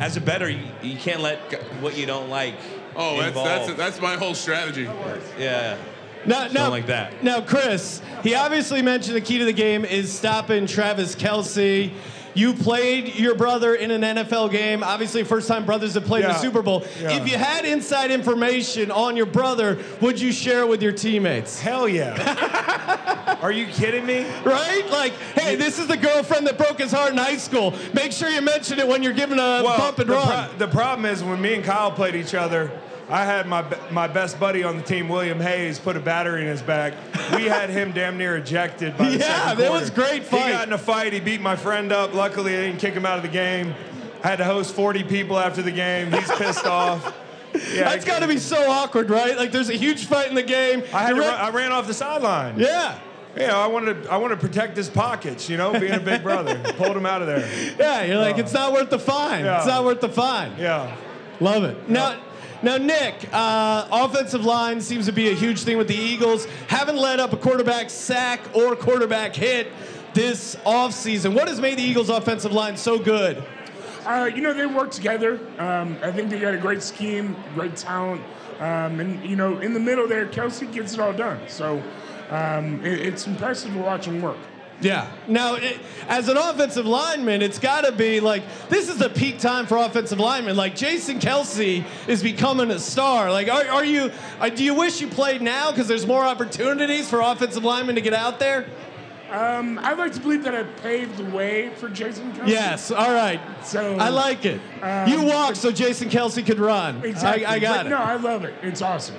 [0.00, 1.38] as a better, you, you can't let
[1.80, 2.56] what you don't like.
[2.96, 4.88] Oh, that's that's that's my whole strategy.
[5.38, 5.76] yeah.
[6.26, 7.24] Now, Something now, like that.
[7.24, 11.92] Now, Chris, he obviously mentioned the key to the game is stopping Travis Kelce.
[12.32, 14.84] You played your brother in an NFL game.
[14.84, 16.34] Obviously, first time brothers have played in Yeah.
[16.36, 16.84] the Super Bowl.
[17.00, 17.16] Yeah.
[17.16, 21.58] If you had inside information on your brother, would you share it with your teammates?
[21.60, 23.38] Hell yeah.
[23.42, 24.24] Are you kidding me?
[24.44, 24.84] Right?
[24.90, 27.74] Like, hey, this is the girlfriend that broke his heart in high school.
[27.94, 30.48] Make sure you mention it when you're giving a bump and the, run.
[30.50, 32.70] pro- the problem is when me and Kyle played each other,
[33.10, 36.46] I had my my best buddy on the team, William Hayes, put a battery in
[36.46, 36.94] his back.
[37.34, 40.46] We had him damn near ejected by the Yeah, that was great fight.
[40.46, 41.12] He got in a fight.
[41.12, 42.14] He beat my friend up.
[42.14, 43.74] Luckily, I didn't kick him out of the game.
[44.22, 46.12] I had to host 40 people after the game.
[46.12, 47.16] He's pissed off.
[47.52, 49.36] Yeah, That's got to be so awkward, right?
[49.36, 50.84] Like, there's a huge fight in the game.
[50.92, 52.58] I, had to run, I ran off the sideline.
[52.58, 52.98] Yeah.
[53.36, 56.58] Yeah, I wanted I wanted to protect his pockets, you know, being a big brother.
[56.76, 57.48] Pulled him out of there.
[57.78, 58.40] Yeah, you're like, uh.
[58.40, 59.44] it's not worth the fine.
[59.44, 59.58] Yeah.
[59.58, 60.54] It's not worth the fine.
[60.58, 60.96] Yeah.
[61.38, 61.88] Love it.
[61.88, 62.20] Now,
[62.62, 66.44] now, Nick, uh, offensive line seems to be a huge thing with the Eagles.
[66.68, 69.68] Haven't let up a quarterback sack or quarterback hit
[70.12, 71.34] this offseason.
[71.34, 73.42] What has made the Eagles' offensive line so good?
[74.04, 75.40] Uh, you know, they work together.
[75.58, 78.20] Um, I think they got a great scheme, great talent.
[78.58, 81.40] Um, and, you know, in the middle there, Kelce gets it all done.
[81.48, 81.82] So
[82.28, 84.36] um, it, it's impressive to watch him work.
[84.80, 85.10] Yeah.
[85.28, 85.78] Now, it,
[86.08, 89.76] as an offensive lineman, it's got to be like this is the peak time for
[89.76, 90.56] offensive linemen.
[90.56, 93.30] Like Jason Kelce is becoming a star.
[93.30, 94.10] Like, are, are you?
[94.40, 98.00] Uh, do you wish you played now because there's more opportunities for offensive linemen to
[98.00, 98.66] get out there?
[99.30, 102.48] Um, I'd like to believe that I paved the way for Jason Kelce.
[102.48, 102.90] Yes.
[102.90, 103.40] All right.
[103.62, 104.60] So I like it.
[104.82, 107.04] um, you walk so Jason Kelce could run.
[107.04, 107.44] Exactly.
[107.46, 107.90] I, I got But it.
[107.90, 108.54] No, I love it.
[108.62, 109.14] It's awesome.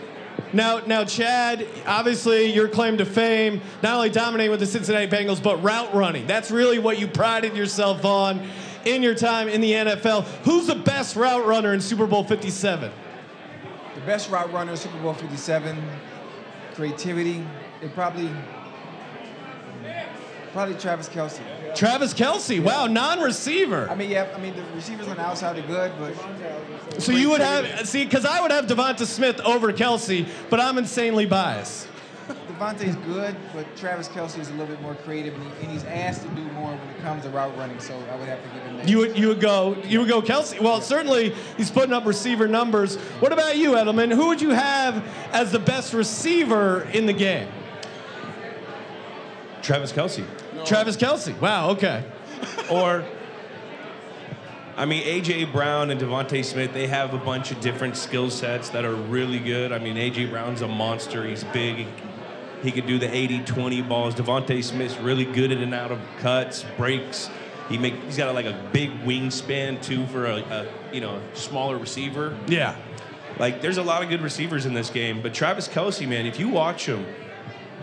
[0.53, 5.41] Now, now, Chad, obviously your claim to fame, not only dominating with the Cincinnati Bengals,
[5.41, 6.27] but route running.
[6.27, 8.45] That's really what you prided yourself on
[8.85, 10.23] in your time in the NFL.
[10.43, 12.91] Who's the best route runner in Super Bowl 57?
[13.95, 15.81] The best route runner, in Super Bowl 57,
[16.73, 17.45] creativity,
[17.81, 18.29] it probably,
[20.51, 21.39] probably Travis Kelce.
[21.75, 22.61] Travis Kelce.
[22.61, 23.89] Wow, non-receiver.
[23.89, 27.01] I mean, yeah, I mean, the receivers on the outside are good, but.
[27.01, 30.77] So you would have, see, because I would have DeVonta Smith over Kelce, but I'm
[30.77, 31.87] insanely biased.
[32.47, 35.83] DeVonta's good, but Travis Kelce is a little bit more creative, and, he, and he's
[35.85, 38.49] asked to do more when it comes to route running, so I would have to
[38.49, 38.87] give him that.
[38.87, 40.61] You would you would go you would go Kelce.
[40.61, 42.97] Well, certainly he's putting up receiver numbers.
[43.19, 44.13] What about you, Edelman?
[44.13, 47.47] Who would you have as the best receiver in the game?
[49.61, 50.25] Travis Kelce.
[50.65, 51.39] Travis Kelce.
[51.39, 51.71] Wow.
[51.71, 52.03] Okay.
[52.69, 53.03] Or,
[54.77, 58.69] I mean, AJ Brown and DeVonta Smith, they have a bunch of different skill sets
[58.69, 59.71] that are really good.
[59.71, 61.25] I mean, AJ Brown's a monster.
[61.25, 61.87] He's big.
[62.63, 64.15] He, could do the 80-20 balls.
[64.15, 67.29] DeVonta Smith's really good in and out of cuts, breaks.
[67.69, 71.77] He make he's got like a big wingspan too for a, a you know smaller
[71.77, 72.37] receiver.
[72.47, 72.75] Yeah.
[73.39, 76.37] Like there's a lot of good receivers in this game, but Travis Kelce, man, if
[76.37, 77.05] you watch him,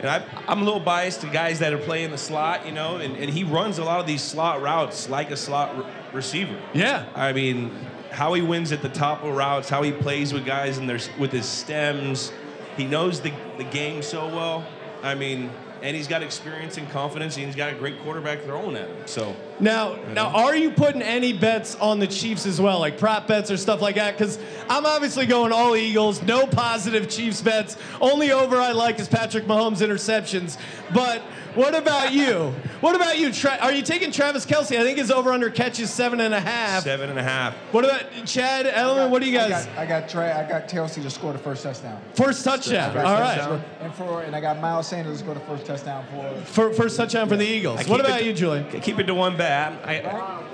[0.00, 2.96] and I, I'm a little biased to guys that are playing the slot, you know,
[2.96, 6.58] and, and he runs a lot of these slot routes like a slot re- receiver.
[6.74, 7.06] Yeah.
[7.14, 7.70] I mean,
[8.10, 10.98] how he wins at the top of routes, how he plays with guys and their
[11.18, 12.32] with his stems,
[12.76, 14.66] he knows the, the game so well.
[15.02, 15.50] I mean,
[15.82, 19.06] and he's got experience and confidence, and he's got a great quarterback throwing at him.
[19.06, 23.26] So Now, now, are you putting any bets on the Chiefs as well, like prop
[23.26, 24.16] bets or stuff like that?
[24.16, 24.38] Because
[24.70, 27.76] I'm obviously going all Eagles, no positive Chiefs bets.
[28.00, 30.56] Only over I like is Patrick Mahomes interceptions.
[30.94, 31.22] But
[31.56, 32.54] what about you?
[32.80, 33.32] What about you?
[33.32, 34.78] Tra- are you taking Travis Kelce?
[34.78, 36.84] I think his over under catches seven and a half.
[36.84, 37.54] seven and a half.
[37.72, 39.10] What about Chad Edelman?
[39.10, 39.66] What do you guys?
[39.66, 42.00] I got, I got, Tra- I got Kelce to score the first touchdown.
[42.14, 42.92] First touchdown.
[42.92, 43.50] First All touchdown.
[43.50, 43.64] right.
[43.80, 46.40] And for and I got Miles Sanders to score the first touchdown for.
[46.44, 47.88] For, first touchdown for the Eagles.
[47.88, 48.68] What about it- you, Julian?
[48.80, 49.47] Keep it to one bet.
[49.48, 50.00] I,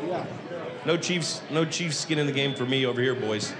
[0.06, 0.24] Yeah.
[0.86, 3.52] no Chiefs, no Chiefs skin in the game for me over here, boys.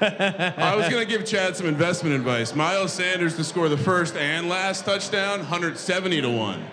[0.00, 2.54] I was going to give Chad some investment advice.
[2.54, 6.64] Miles Sanders to score the first and last touchdown, 170 to 1.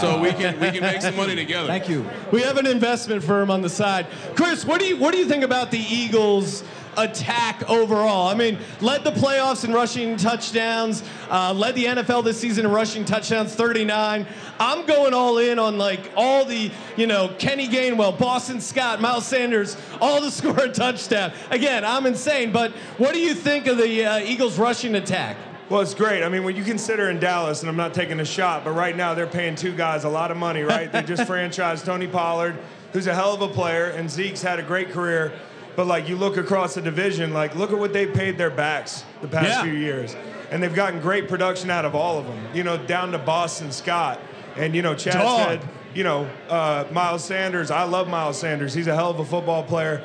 [0.00, 1.68] So we can we can make some money together.
[1.68, 2.04] Thank you.
[2.32, 4.06] We have an investment firm on the side.
[4.34, 6.64] Chris, what do you what do you think about the Eagles?
[6.96, 8.28] Attack overall.
[8.28, 11.02] I mean, led the playoffs in rushing touchdowns.
[11.30, 14.26] Uh, led the NFL this season in rushing touchdowns, 39.
[14.58, 19.26] I'm going all in on like all the, you know, Kenny Gainwell, Boston Scott, Miles
[19.26, 21.32] Sanders, all to score a touchdown.
[21.50, 22.52] Again, I'm insane.
[22.52, 25.36] But what do you think of the uh, Eagles rushing attack?
[25.70, 26.22] Well, it's great.
[26.22, 28.94] I mean, when you consider in Dallas, and I'm not taking a shot, but right
[28.94, 30.92] now they're paying two guys a lot of money, right?
[30.92, 32.58] they just franchised Tony Pollard,
[32.92, 35.32] who's a hell of a player, and Zeke's had a great career.
[35.76, 39.04] But like you look across the division, like look at what they paid their backs
[39.22, 39.62] the past Yeah.
[39.64, 40.14] few years,
[40.50, 42.38] and they've gotten great production out of all of them.
[42.54, 44.20] You know, down to Boston Scott,
[44.56, 45.48] and you know Chad Dog.
[45.48, 45.60] said,
[45.94, 47.70] you know, uh, Miles Sanders.
[47.70, 48.72] I love Miles Sanders.
[48.74, 50.02] He's a hell of a football player.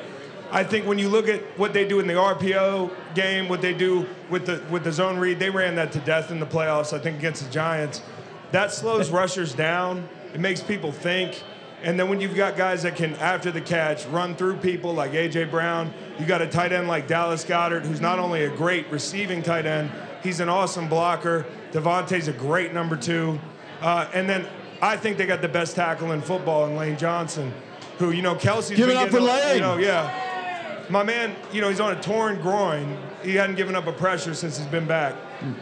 [0.52, 3.72] I think when you look at what they do in the RPO game, what they
[3.72, 6.92] do with the with the zone read, they ran that to death in the playoffs.
[6.92, 8.02] I think against the Giants,
[8.50, 10.08] that slows rushers down.
[10.34, 11.44] It makes people think.
[11.82, 15.12] And then when you've got guys that can, after the catch, run through people like
[15.12, 18.86] AJ Brown, you got a tight end like Dallas Goedert, who's not only a great
[18.90, 19.90] receiving tight end,
[20.22, 21.46] he's an awesome blocker.
[21.72, 23.38] DeVonta's a great number two.
[23.80, 24.46] Uh, and then
[24.82, 27.52] I think they got the best tackle in football in Lane Johnson,
[27.98, 29.56] who you know Kelce's Give it up for Lane.
[29.56, 30.84] You know, yeah.
[30.90, 32.98] My man, you know, he's on a torn groin.
[33.22, 35.14] He hadn't given up a pressure since he's been back.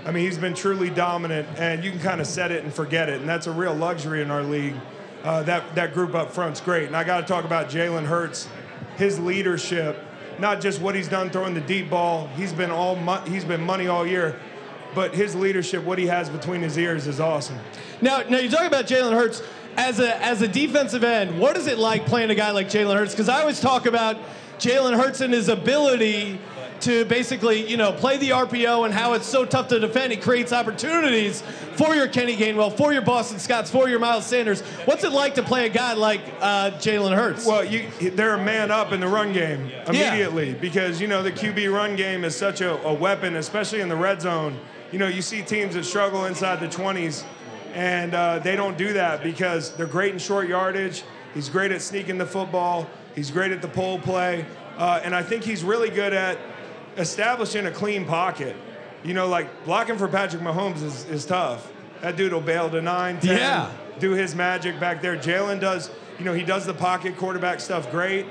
[0.05, 3.09] I mean, he's been truly dominant, and you can kind of set it and forget
[3.09, 4.75] it, and that's a real luxury in our league.
[5.25, 8.49] Uh, that that group up front's great, and I got to talk about Jalen Hurts,
[8.97, 9.99] his leadership,
[10.39, 12.29] not just what he's done throwing the deep ball.
[12.37, 14.39] He's been all mo- he's been money all year,
[14.95, 17.59] but his leadership, what he has between his ears, is awesome.
[18.01, 19.43] Now, now you're talking about Jalen Hurts
[19.77, 21.39] as a as a defensive end.
[21.41, 23.12] What is it like playing a guy like Jalen Hurts?
[23.12, 24.16] Because I always talk about
[24.59, 26.39] Jalen Hurts and his ability
[26.83, 30.12] to basically, you know, play the RPO and how it's so tough to defend.
[30.12, 31.43] It creates opportunities
[31.76, 34.61] for your Kenny Gainwell, for your Boston Scotts, for your Miles Sanders.
[34.85, 37.47] What's it like to play a guy like uh, Jalen Hurts?
[37.47, 41.33] Well, you, they're a man up in the run game immediately because you know the
[41.33, 44.59] QB run game is such a, a weapon, especially in the red zone.
[44.93, 47.24] You know, you see teams that struggle inside the 20s,
[47.74, 51.05] and uh, they don't do that because they're great in short yardage.
[51.35, 52.89] He's great at sneaking the football.
[53.14, 56.39] He's great at the pull play, uh, and I think he's really good at
[56.99, 58.57] establishing a clean pocket.
[59.05, 61.72] You know, like blocking for Patrick Mahomes is, is tough.
[62.03, 63.70] That dude will bail to nine, 10, Yeah.
[63.99, 65.16] do his magic back there.
[65.16, 68.26] Jalen does, you know, he does the pocket quarterback stuff great.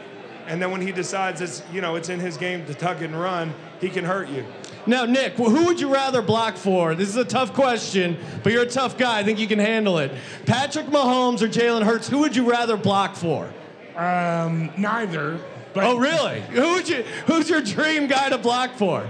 [0.47, 3.19] And then when he decides it's, you know, it's in his game to tuck and
[3.19, 4.45] run, he can hurt you.
[4.85, 6.95] Now, Nick, wh- who would you rather block for?
[6.95, 9.19] This is a tough question, but you're a tough guy.
[9.19, 10.11] I think you can handle it.
[10.45, 12.07] Patrick Mahomes or Jalen Hurts?
[12.07, 13.49] Who would you rather block for?
[13.97, 15.39] Um, neither.
[15.77, 16.41] But Oh, really?
[16.41, 17.03] Who would you?
[17.27, 19.07] Who's your dream guy to block for?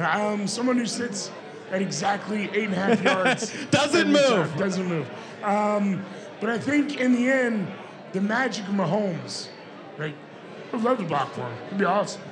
[0.00, 1.28] Um, someone who sits
[1.72, 3.52] at exactly eight and a half yards.
[3.72, 4.22] Doesn't move.
[4.48, 5.10] time, Doesn't move.
[5.42, 6.04] Um,
[6.40, 7.66] but I think in the end,
[8.12, 9.48] the magic of Mahomes,
[9.98, 10.14] right?
[10.72, 11.52] I'd love to block for him.
[11.66, 12.22] It'd be awesome.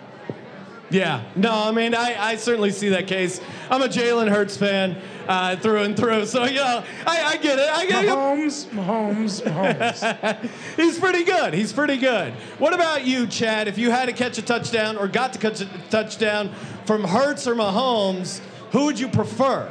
[0.93, 1.23] Yeah.
[1.35, 3.41] No, I mean, I, I certainly see that case.
[3.71, 7.59] I'm a Jalen Hurts fan uh, through and through, so you know, I, I get
[7.59, 7.69] it.
[7.69, 8.09] I get it.
[8.11, 10.51] Mahomes, Mahomes, Mahomes.
[10.77, 11.55] He's pretty good.
[11.55, 12.33] He's pretty good.
[12.59, 13.69] What about you, Chad?
[13.69, 16.53] If you had to catch a touchdown or got to catch a touchdown
[16.85, 18.41] from Hurts or Mahomes,
[18.73, 19.71] who would you prefer?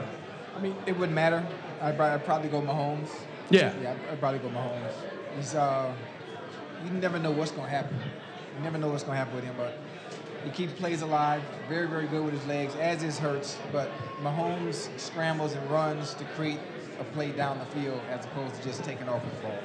[0.55, 1.45] I mean, it wouldn't matter.
[1.81, 3.09] I'd, probably- I'd probably go Mahomes.
[3.49, 3.73] Yeah.
[3.81, 4.91] Yeah, I'd, I'd probably go Mahomes.
[5.37, 5.93] He's, uh,
[6.85, 7.97] you never know what's going to happen.
[8.57, 9.77] You never know what's going to happen with him, but
[10.43, 11.41] he keeps plays alive.
[11.69, 13.57] Very, very good with his legs, as is Hurts.
[13.71, 13.89] But
[14.21, 16.59] Mahomes scrambles and runs to create
[16.99, 19.57] a play down the field as opposed to just taking off the ball.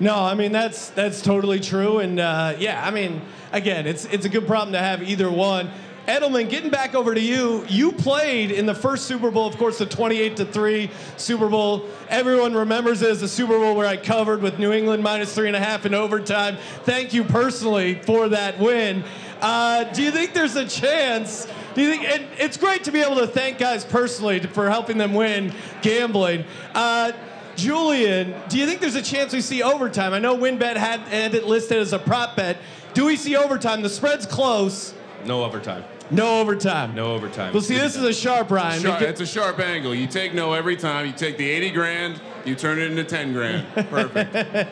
[0.00, 3.20] No, I mean that's that's totally true, and uh, yeah, I mean
[3.52, 5.70] again, it's it's a good problem to have either one.
[6.06, 9.78] Edelman, getting back over to you, you played in the first Super Bowl, of course,
[9.78, 11.86] the 28 to three Super Bowl.
[12.10, 15.46] Everyone remembers it as the Super Bowl where I covered with New England minus three
[15.46, 16.58] and a half in overtime.
[16.82, 19.02] Thank you personally for that win.
[19.44, 21.46] Uh, do you think there's a chance?
[21.74, 24.96] Do you think and it's great to be able to thank guys personally for helping
[24.96, 26.44] them win gambling?
[26.74, 27.12] Uh,
[27.54, 30.14] Julian, do you think there's a chance we see overtime?
[30.14, 32.56] I know WynnBet had, had it listed as a prop bet.
[32.94, 33.82] Do we see overtime?
[33.82, 34.94] The spread's close.
[35.26, 35.84] No overtime.
[36.10, 36.94] No overtime.
[36.94, 37.52] No overtime.
[37.52, 38.80] Well, see, this is a sharp, Ryan.
[38.80, 39.94] Sharp, it's a sharp angle.
[39.94, 41.04] You take no every time.
[41.04, 43.66] You take the 80 grand, you turn it into 10 grand.
[43.90, 44.70] Perfect.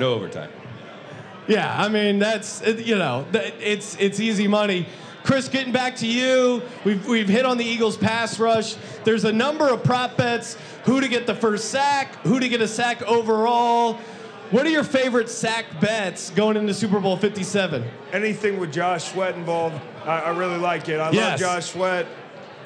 [0.00, 0.50] No overtime.
[1.50, 4.86] Yeah, I mean that's you know it's it's easy money.
[5.22, 8.76] Chris, getting back to you, we've we've hit on the Eagles pass rush.
[9.04, 12.60] There's a number of prop bets: who to get the first sack, who to get
[12.62, 13.98] a sack overall.
[14.50, 17.84] What are your favorite sack bets going into Super Bowl 57?
[18.12, 20.98] Anything with Josh Sweat involved, I, I really like it.
[20.98, 21.40] I Yes.
[21.40, 22.06] love Josh Sweat.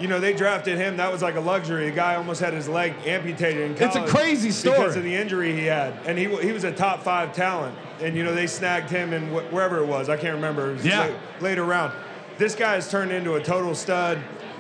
[0.05, 0.99] You know, they drafted him.
[0.99, 1.89] That was like a luxury.
[1.89, 3.97] The guy almost had his leg amputated in college.
[3.97, 4.77] It's a crazy story.
[4.77, 7.75] because of the injury he had, and he he was a top five talent.
[8.03, 10.11] And you know, they snagged him in wh- wherever it was.
[10.11, 10.73] I can't remember.
[10.73, 11.05] It was Yeah.
[11.05, 11.95] late, later round.
[12.37, 14.19] This guy has turned into a total stud,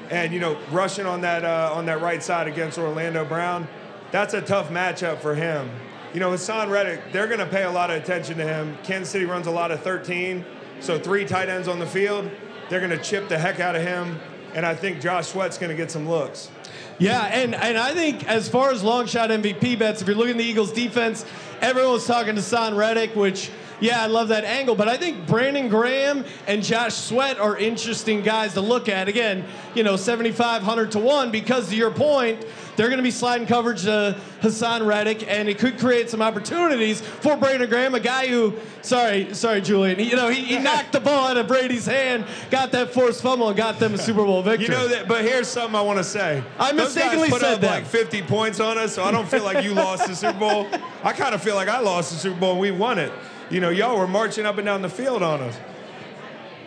[0.08, 3.68] and you know, rushing on that uh, on that right side against Orlando Brown,
[4.12, 5.68] that's a tough matchup for him.
[6.14, 8.78] You know, Haason Reddick, they're going to pay a lot of attention to him.
[8.82, 10.42] Kansas City runs a lot of 13,
[10.80, 12.30] so three tight ends on the field.
[12.70, 14.18] They're going to chip the heck out of him,
[14.54, 16.50] and I think Josh Sweat's going to get some looks.
[16.98, 20.32] Yeah, and, and I think as far as long shot MVP bets, if you're looking
[20.32, 21.24] at the Eagles defense,
[21.60, 23.50] everyone was talking to Son Reddick, which,
[23.84, 28.22] Yeah, I love that angle, but I think Brandon Graham and Josh Sweat are interesting
[28.22, 29.08] guys to look at.
[29.08, 33.46] Again, you know, 7,500 to 1 because to your point, they're going to be sliding
[33.46, 38.26] coverage to Haason Reddick, and it could create some opportunities for Brandon Graham, a guy
[38.26, 41.84] who, sorry, sorry, Julian, he, you know, he, he knocked the ball out of Brady's
[41.84, 44.64] hand, got that forced fumble, and got them a Super Bowl victory.
[44.64, 46.42] You know that, but here's something I want to say.
[46.58, 47.70] I Those mistakenly guys put said up that.
[47.70, 50.66] like 50 points on us, so I don't feel like you lost the Super Bowl.
[51.04, 53.12] I kind of feel like I lost the Super Bowl and we won it.
[53.50, 55.56] You know, y'all were marching up and down the field on us.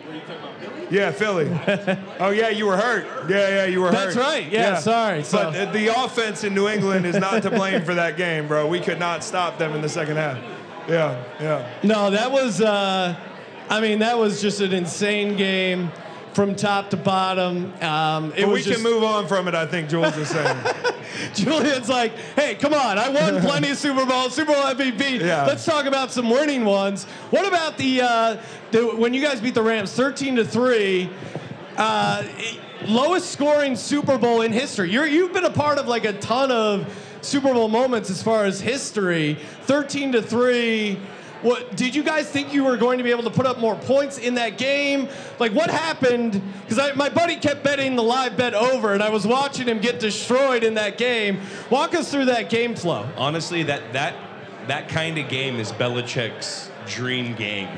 [0.06, 0.86] Were you talking about Philly?
[0.90, 1.50] Yeah, Philly.
[2.20, 3.28] oh yeah, you were hurt.
[3.28, 4.20] Yeah, yeah, you were That's hurt.
[4.22, 4.50] That's right.
[4.52, 5.22] Yeah, sorry.
[5.24, 8.48] So- But the, the offense in New England is not to blame for that game,
[8.48, 8.66] bro.
[8.66, 10.38] We could not stop them in the second half.
[10.88, 11.70] Yeah, yeah.
[11.82, 13.14] No, that was, uh,
[13.68, 15.90] I mean, that was just an insane game
[16.38, 17.74] from top to bottom.
[17.82, 19.56] Um, it But we was just, can move on from it.
[19.56, 20.56] I think Jules is saying.
[21.34, 25.18] Julian's like, hey, come on, I won plenty of Super Bowls, Super Bowl MVP.
[25.18, 25.46] Yeah.
[25.46, 27.06] Let's talk about some winning ones.
[27.30, 31.10] What about the, uh, the when you guys beat the Rams 13 to 3?
[31.76, 32.22] Uh,
[32.86, 34.92] lowest scoring Super Bowl in history.
[34.92, 38.44] You're, you've been a part of like a ton of Super Bowl moments as far
[38.44, 39.38] as history.
[39.62, 41.00] 13 to 3.
[41.42, 43.76] What did you guys think you were going to be able to put up more
[43.76, 45.08] points in that game?
[45.38, 46.42] Like what happened?
[46.68, 50.00] Because my buddy kept betting the live bet over, and I was watching him get
[50.00, 51.40] destroyed in that game.
[51.70, 53.08] Walk us through that game flow.
[53.16, 54.14] Honestly, that that
[54.66, 57.68] that kind of game is Belichick's dream game.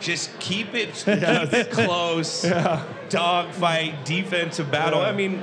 [0.00, 2.42] Just keep it, keep it close.
[3.08, 5.00] Dogfight, defensive battle.
[5.00, 5.42] I mean,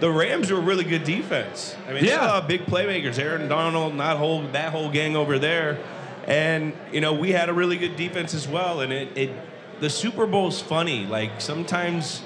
[0.00, 1.74] the Rams were really good defense.
[1.88, 2.30] I mean, they had a Yeah.
[2.32, 3.18] lot of big playmakers.
[3.18, 5.78] Aaron Donald, not whole that whole gang over there,
[6.28, 8.82] and you know we had a really good defense as well.
[8.82, 9.30] And it, it
[9.80, 11.06] the Super Bowl's funny.
[11.06, 12.22] Like sometimes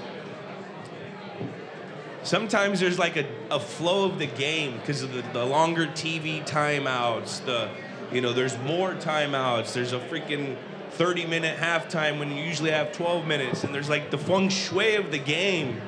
[2.24, 6.46] sometimes there's like a, a flow of the game because of the, the longer TV
[6.46, 7.44] timeouts.
[7.46, 7.70] The
[8.12, 9.72] you know there's more timeouts.
[9.72, 10.56] There's a freaking
[10.90, 14.96] 30 minute halftime when you usually have 12 minutes, and there's like the feng shui
[14.96, 15.80] of the game.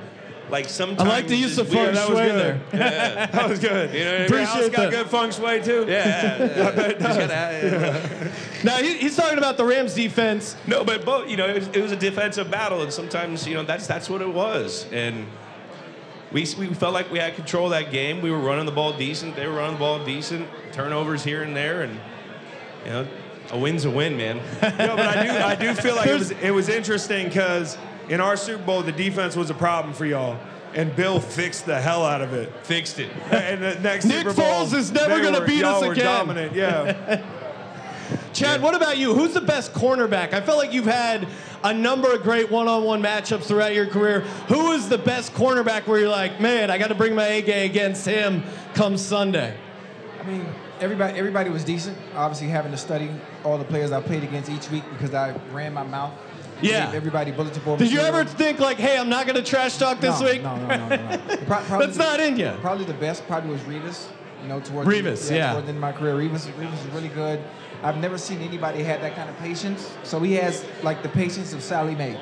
[0.50, 2.60] Like sometimes I like the use of feng shui there.
[2.72, 3.26] Yeah.
[3.26, 3.92] That was good.
[3.94, 4.26] You know what I mean?
[4.26, 4.90] Appreciate House got that.
[4.90, 5.86] good feng shui too.
[5.88, 6.92] Yeah, yeah.
[6.92, 8.30] Just gotta-
[8.64, 10.56] Now he, he's talking about the Rams defense.
[10.66, 13.54] No, but both, you know, it was, it was a defensive battle, and sometimes, you
[13.54, 14.86] know, that's that's what it was.
[14.92, 15.26] And
[16.32, 18.20] we, we felt like we had control of that game.
[18.22, 19.36] We were running the ball decent.
[19.36, 20.48] They were running the ball decent.
[20.72, 21.98] Turnovers here and there, and
[22.84, 23.06] you know,
[23.50, 24.38] a win's a win, man.
[24.62, 27.76] No, but I do, I do feel like it was, it was interesting because
[28.08, 30.38] in our Super Bowl, the defense was a problem for y'all,
[30.74, 32.52] and Bill fixed the hell out of it.
[32.66, 33.10] Fixed it.
[33.30, 35.86] Uh, and the next Nick Super Bowl, Foles is never gonna were- beat y'all us
[35.86, 36.04] were again.
[36.04, 37.22] Dominant, yeah.
[38.32, 39.14] Chad, what about you?
[39.14, 40.32] Who's the best cornerback?
[40.34, 41.26] I felt like you've had
[41.62, 44.20] a number of great one-on-one matchups throughout your career.
[44.48, 47.42] Who is the best cornerback where you're like, man, I got to bring my A
[47.42, 48.42] game against him
[48.74, 49.56] come Sunday?
[50.20, 50.46] I mean,
[50.80, 51.96] everybody everybody was decent.
[52.14, 53.10] Obviously, having to study
[53.44, 56.12] all the players I played against each week because I ran my mouth.
[56.62, 56.92] Yeah.
[56.94, 57.78] Everybody bulletin board.
[57.78, 58.20] Did you material.
[58.20, 60.42] ever think like, hey, I'm not going to trash talk this no, week?
[60.42, 60.96] No, no, no, no.
[60.96, 61.18] no.
[61.46, 62.52] Pro- probably That's not in you.
[62.60, 64.08] Probably the best probably was Revis.
[64.42, 65.52] You know, towards Revis, the, yeah.
[65.52, 67.42] Towards the end of my career, Revis, Revis is really good.
[67.82, 69.90] I've never seen anybody had that kind of patience.
[70.04, 72.18] So he has like the patience of Sally Mae.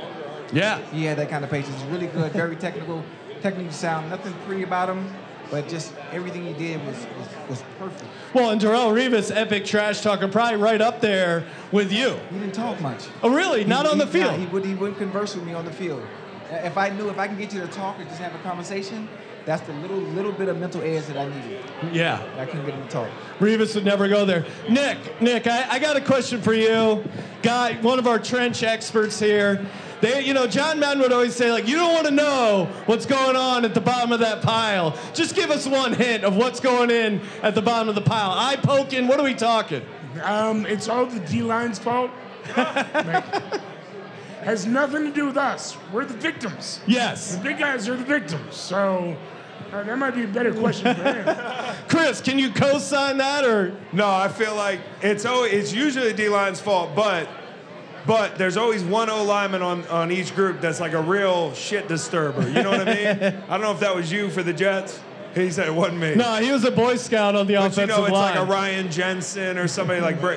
[0.52, 0.78] Yeah.
[0.92, 1.80] He had that kind of patience.
[1.80, 3.04] He's really good, very technical,
[3.40, 4.10] technically sound.
[4.10, 5.12] Nothing pretty about him,
[5.52, 8.10] but just everything he did was was, was perfect.
[8.34, 12.18] Well, and Darrelle Revis, epic trash talker, probably right up there with you.
[12.30, 13.04] He didn't talk much.
[13.22, 13.62] Oh, really?
[13.64, 14.40] Not He- on the he- nah, field?
[14.40, 16.02] he would he wouldn't converse with me on the field.
[16.50, 18.38] Uh, If I knew if I can get you to talk or just have a
[18.38, 19.06] conversation,
[19.44, 21.60] that's the little little bit of mental edge that I needed.
[21.92, 22.22] Yeah.
[22.38, 23.08] I couldn't get him to talk.
[23.38, 24.46] Revis would never go there.
[24.70, 27.04] Nick, Nick, I, I got a question for you.
[27.42, 29.66] Guy, one of our trench experts here.
[30.02, 33.06] They, you know, John Madden would always say, like, you don't want to know what's
[33.06, 34.98] going on at the bottom of that pile.
[35.14, 38.32] Just give us one hint of what's going in at the bottom of the pile.
[38.32, 39.82] Eye poking, what are we talking?
[40.24, 42.10] Um, it's all the D line's fault.
[42.56, 43.24] Like,
[44.42, 45.76] has nothing to do with us.
[45.92, 46.80] We're the victims.
[46.84, 47.36] Yes.
[47.36, 48.56] The big guys are the victims.
[48.56, 49.16] So
[49.72, 51.76] uh, that might be a better question for him.
[51.88, 53.76] Chris, can you co-sign that or?
[53.92, 57.28] No, I feel like it's always, it's usually D line's fault, but
[58.06, 61.88] but there's always one O lineman on, on each group that's like a real shit
[61.88, 62.42] disturber.
[62.48, 63.42] You know what I mean?
[63.48, 65.00] I don't know if that was you for the Jets.
[65.34, 66.14] He said it wasn't me.
[66.14, 68.34] No, he was a Boy Scout on the but you offensive know, it's line.
[68.36, 70.36] like a Ryan Jensen or somebody like Bra-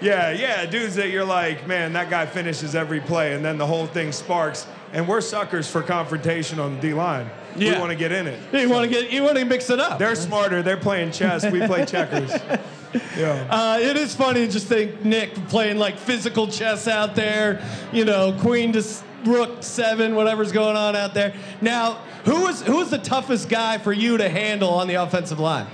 [0.00, 3.66] Yeah, yeah, dudes that you're like, man, that guy finishes every play, and then the
[3.66, 4.66] whole thing sparks.
[4.92, 7.28] And we're suckers for confrontation on the D line.
[7.56, 7.78] We Yeah.
[7.80, 8.40] want to get in it.
[8.52, 9.98] you want to get, you want to mix it up.
[10.00, 10.62] They're smarter.
[10.62, 11.44] They're playing chess.
[11.50, 12.32] We play checkers.
[13.18, 13.46] Yeah.
[13.50, 17.60] Uh, it is funny to just think Nick playing like physical chess out there,
[17.92, 18.84] you know, queen to
[19.24, 21.34] rook seven, whatever's going on out there.
[21.60, 25.38] Now, who is who is the toughest guy for you to handle on the offensive
[25.40, 25.66] line?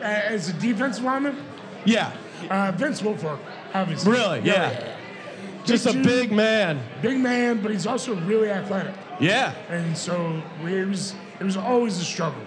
[0.00, 1.36] Uh, As a defensive lineman,
[1.84, 2.12] Yeah,
[2.50, 3.40] uh, Vince Wilfork.
[3.74, 4.12] Obviously.
[4.12, 4.40] Really?
[4.40, 4.94] Yeah.
[5.64, 6.80] Just a big man.
[7.02, 8.94] Big man, but he's also really athletic.
[9.20, 9.52] Yeah.
[9.68, 12.40] And so it was it was always a struggle.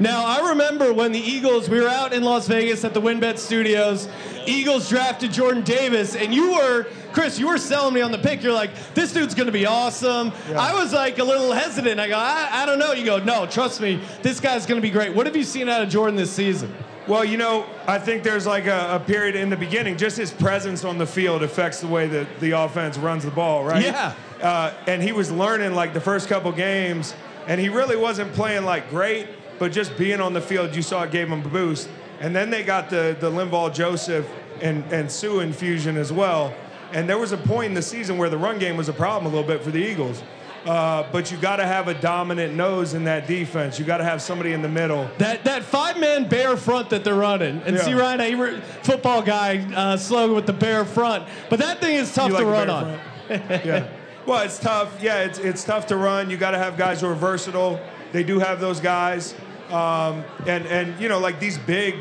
[0.00, 3.36] Now, I remember when the Eagles, we were out in Las Vegas at the WynnBet
[3.36, 4.08] Studios.
[4.46, 8.42] Eagles drafted Jordan Davis, and you were, Chris, you were selling me on the pick.
[8.42, 10.32] You're like, this dude's going to be awesome.
[10.56, 11.98] I was like a little hesitant.
[11.98, 12.92] I go, I, I don't know.
[12.92, 15.14] You go, no, trust me, this guy's going to be great.
[15.14, 16.72] What have you seen out of Jordan this season?
[17.08, 19.96] Well, you know, I think there's like a, a period in the beginning.
[19.96, 23.64] Just his presence on the field affects the way that the offense runs the ball,
[23.64, 23.82] right?
[23.82, 24.14] Yeah.
[24.40, 27.14] Uh, and he was learning like the first couple games,
[27.46, 29.26] and he really wasn't playing like great,
[29.58, 31.88] but just being on the field, you saw it gave them a boost.
[32.20, 34.26] And then they got the the Linval Joseph
[34.60, 36.52] and and Suh infusion as well.
[36.92, 39.32] And there was a point in the season where the run game was a problem
[39.32, 40.22] a little bit for the Eagles.
[40.66, 43.78] Uh, but you got to have a dominant nose in that defense.
[43.78, 45.08] You got to have somebody in the middle.
[45.18, 47.82] That that five man bear front that they're running, and Yeah.
[47.82, 52.12] see Ryan, a football guy uh, slogan with the bear front, but that thing is
[52.12, 52.98] tough to run on.
[53.30, 53.86] yeah.
[54.26, 55.00] Well, it's tough.
[55.00, 56.28] Yeah, it's, it's tough to run.
[56.28, 57.80] You got to have guys who are versatile.
[58.12, 59.34] They do have those guys.
[59.70, 61.96] Um, and, and, you know, like these big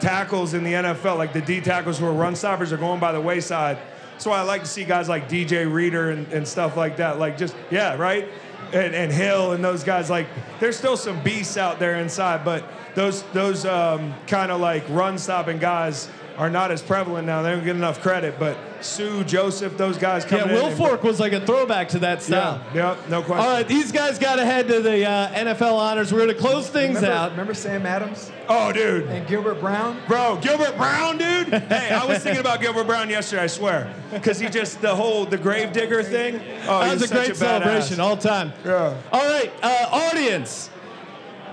[0.00, 3.12] tackles in the NFL, like the D tackles who are run stoppers, are going by
[3.12, 3.78] the wayside.
[4.12, 7.18] That's why I like to see guys like DJ Reader and, and stuff like that.
[7.18, 8.28] Like, just, yeah, right?
[8.72, 10.10] And, and Hill and those guys.
[10.10, 10.26] Like,
[10.60, 12.64] there's still some beasts out there inside, but
[12.94, 17.42] those, those um, kind of like run stopping guys are not as prevalent now.
[17.42, 18.38] They don't get enough credit.
[18.38, 20.54] But Suh, Joseph, those guys Yeah, coming in.
[20.54, 22.64] Yeah Will and- Fork was like a throwback to that style.
[22.74, 23.44] Yeah, yeah, no question.
[23.46, 26.10] All right, these guys got ahead to the uh, NFL honors.
[26.12, 27.30] We're going to close things remember, out.
[27.32, 29.04] Remember Sam Adams Oh, dude.
[29.08, 30.00] and Gilbert Brown?
[30.08, 31.48] Bro, Gilbert Brown, dude.
[31.48, 33.42] hey, I was thinking about Gilbert Brown yesterday.
[33.42, 36.36] I swear, because he just the whole the grave digger thing.
[36.66, 37.36] Oh, that was a great badass.
[37.36, 38.54] celebration all time.
[38.64, 38.96] Yeah.
[39.12, 40.70] All right, uh, audience.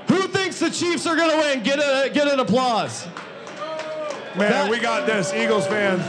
[0.07, 1.63] Who thinks the Chiefs are going to win?
[1.63, 3.05] Get a get an applause.
[4.35, 6.01] Man, That- we got this, Eagles fans.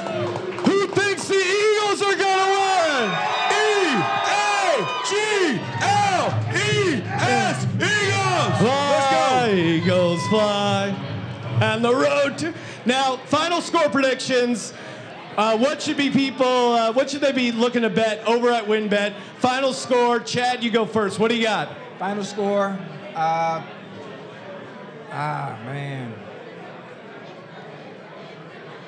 [0.66, 3.10] Who thinks the Eagles are going to win?
[3.54, 6.24] E A G L
[6.54, 8.58] E S Eagles.
[8.58, 10.94] Fly, Eagles fly.
[11.60, 12.52] And the road to
[12.84, 13.16] now.
[13.16, 14.72] Final score predictions.
[15.36, 16.46] Uh, what should be people?
[16.46, 19.14] Uh, what should they be looking to bet over at WynnBet?
[19.38, 20.18] Final score.
[20.20, 21.18] Chad, you go first.
[21.18, 21.68] What do you got?
[21.98, 22.76] Final score.
[23.14, 23.62] Uh,
[25.10, 26.12] ah, man.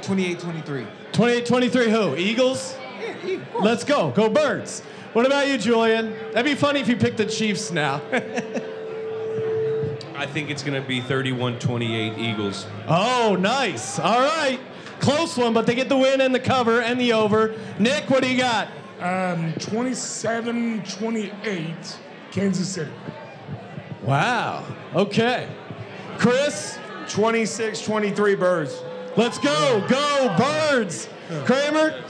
[0.03, 0.87] 28-23.
[1.13, 2.17] 28-23 Who?
[2.17, 2.77] Eagles.
[3.01, 3.63] Yeah, of.
[3.63, 4.11] Let's go.
[4.11, 4.83] Go Birds.
[5.13, 6.13] What about you, Julian?
[6.33, 8.01] That'd be funny if you picked the Chiefs now.
[10.15, 12.67] I think it's going to be 31-28 Eagles.
[12.87, 13.99] oh, nice.
[13.99, 14.61] All right.
[15.01, 17.55] Close one, but they get the win and the cover and the over.
[17.79, 18.69] Nick, what do you got?
[19.01, 21.97] Um, 27-28,
[22.31, 22.91] Kansas City.
[24.03, 24.67] Wow.
[24.95, 25.49] Okay.
[26.21, 28.83] Chris, 26-23 Birds.
[29.17, 29.83] let's go.
[29.89, 31.09] Go Birds.
[31.47, 32.05] Kramer,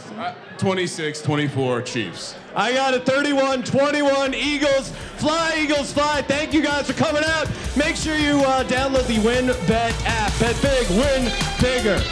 [0.58, 2.34] 26 24 Chiefs.
[2.56, 4.90] I got it 31 21 Eagles.
[5.18, 6.22] Fly, Eagles, fly.
[6.22, 7.48] Thank you guys for coming out.
[7.76, 10.40] Make sure you uh, download the WynnBet app.
[10.40, 11.30] Bet big, win
[11.60, 12.02] bigger.